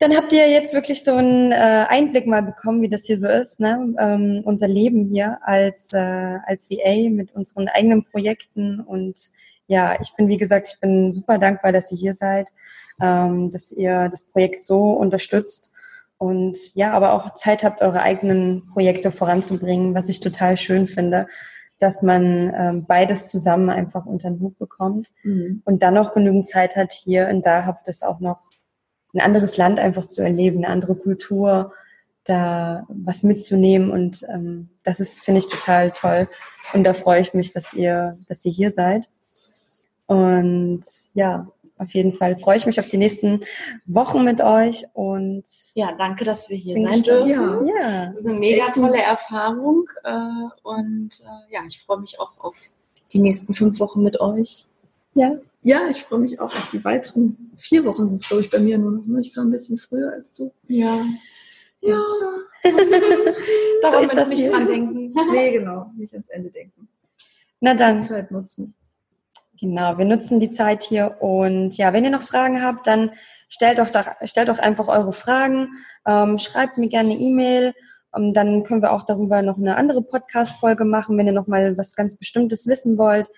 [0.00, 3.26] Dann habt ihr jetzt wirklich so einen äh, Einblick mal bekommen, wie das hier so
[3.26, 3.94] ist, ne?
[3.98, 8.80] ähm, unser Leben hier als, äh, als VA mit unseren eigenen Projekten.
[8.80, 9.16] Und
[9.66, 12.46] ja, ich bin, wie gesagt, ich bin super dankbar, dass ihr hier seid,
[13.00, 15.72] ähm, dass ihr das Projekt so unterstützt
[16.18, 21.28] und ja, aber auch Zeit habt, eure eigenen Projekte voranzubringen, was ich total schön finde,
[21.78, 25.62] dass man ähm, beides zusammen einfach unter den Hut bekommt Mhm.
[25.64, 28.40] und dann noch genügend Zeit hat, hier in Dahab das auch noch
[29.14, 31.72] ein anderes Land einfach zu erleben, eine andere Kultur,
[32.24, 33.90] da was mitzunehmen.
[33.90, 36.28] Und ähm, das ist, finde ich, total toll.
[36.74, 39.08] Und da freue ich mich, dass ihr, dass ihr hier seid.
[40.06, 40.82] Und
[41.14, 41.48] ja,
[41.78, 43.40] auf jeden Fall freue ich mich auf die nächsten
[43.86, 47.06] Wochen mit euch und Ja, danke, dass wir hier sein gespannt.
[47.06, 47.66] dürfen.
[47.68, 47.80] Ja.
[47.80, 50.10] ja, Das ist eine mega tolle Erfahrung äh,
[50.62, 52.56] und äh, ja, ich freue mich auch auf
[53.12, 54.66] die nächsten fünf Wochen mit euch.
[55.14, 58.50] ja, Ja, ich freue mich auch auf die weiteren vier Wochen, sind es, glaube ich,
[58.50, 59.06] bei mir nur noch.
[59.06, 59.20] ne?
[59.20, 60.52] Ich war ein bisschen früher als du.
[60.66, 61.00] Ja.
[61.80, 62.02] Ja,
[63.82, 64.50] Darum so ist nicht hier.
[64.50, 65.14] dran denken.
[65.32, 66.88] nee, genau, nicht ans Ende denken.
[67.60, 68.02] Na dann.
[68.02, 68.74] Zeit nutzen.
[69.60, 73.10] Genau, wir nutzen die Zeit hier und ja, wenn ihr noch Fragen habt, dann
[73.48, 75.70] stellt doch, da, stellt doch einfach eure Fragen,
[76.06, 77.74] ähm, schreibt mir gerne eine E-Mail,
[78.16, 81.76] ähm, dann können wir auch darüber noch eine andere Podcast-Folge machen, wenn ihr noch mal
[81.76, 83.28] was ganz Bestimmtes wissen wollt.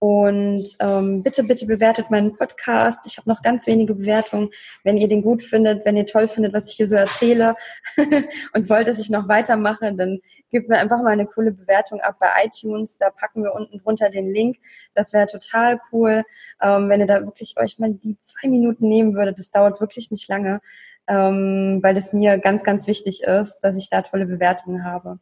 [0.00, 3.04] Und ähm, bitte, bitte bewertet meinen Podcast.
[3.06, 4.50] Ich habe noch ganz wenige Bewertungen.
[4.84, 7.56] Wenn ihr den gut findet, wenn ihr toll findet, was ich hier so erzähle
[8.54, 10.20] und wollt, dass ich noch weitermache, dann
[10.50, 12.96] gebt mir einfach mal eine coole Bewertung ab bei iTunes.
[12.98, 14.58] Da packen wir unten drunter den Link.
[14.94, 16.22] Das wäre total cool,
[16.62, 19.38] ähm, wenn ihr da wirklich euch mal die zwei Minuten nehmen würdet.
[19.38, 20.60] Das dauert wirklich nicht lange,
[21.08, 25.18] ähm, weil es mir ganz, ganz wichtig ist, dass ich da tolle Bewertungen habe.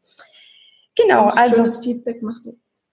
[0.97, 1.57] Genau, also.
[1.57, 2.45] Schönes Feedback macht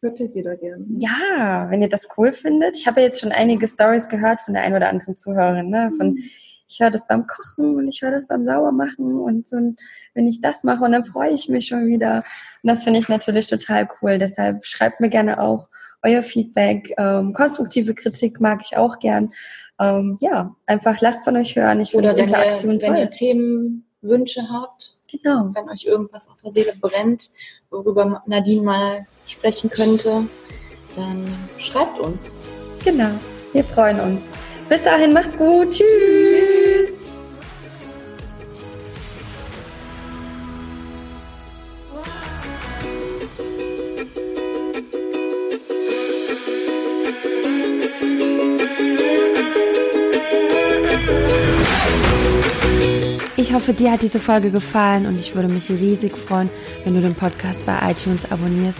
[0.03, 0.85] hört jeder gerne.
[0.99, 2.77] Ja, wenn ihr das cool findet.
[2.77, 5.91] Ich habe ja jetzt schon einige Stories gehört von der einen oder anderen Zuhörerin, ne?
[5.97, 6.23] Von mhm.
[6.67, 9.73] ich höre das beim Kochen und ich höre das beim Sauermachen und so,
[10.13, 12.23] wenn ich das mache und dann freue ich mich schon wieder.
[12.61, 14.17] Und das finde ich natürlich total cool.
[14.17, 15.69] Deshalb schreibt mir gerne auch
[16.03, 16.93] euer Feedback.
[16.97, 19.31] Ähm, konstruktive Kritik mag ich auch gern.
[19.79, 21.79] Ähm, ja, einfach lasst von euch hören.
[21.79, 22.89] Ich finde Interaktion ihr, toll.
[22.89, 25.49] Wenn ihr Themenwünsche habt, genau.
[25.53, 27.29] wenn euch irgendwas auf der Seele brennt,
[27.71, 30.25] worüber Nadine mal sprechen könnte,
[30.95, 31.25] dann
[31.57, 32.37] schreibt uns.
[32.83, 33.11] Genau,
[33.53, 34.23] wir freuen uns.
[34.69, 35.71] Bis dahin, macht's gut.
[35.71, 35.87] Tschüss.
[36.27, 37.03] Tschüss.
[53.35, 56.49] Ich hoffe, dir hat diese Folge gefallen und ich würde mich riesig freuen,
[56.85, 58.79] wenn du den Podcast bei iTunes abonnierst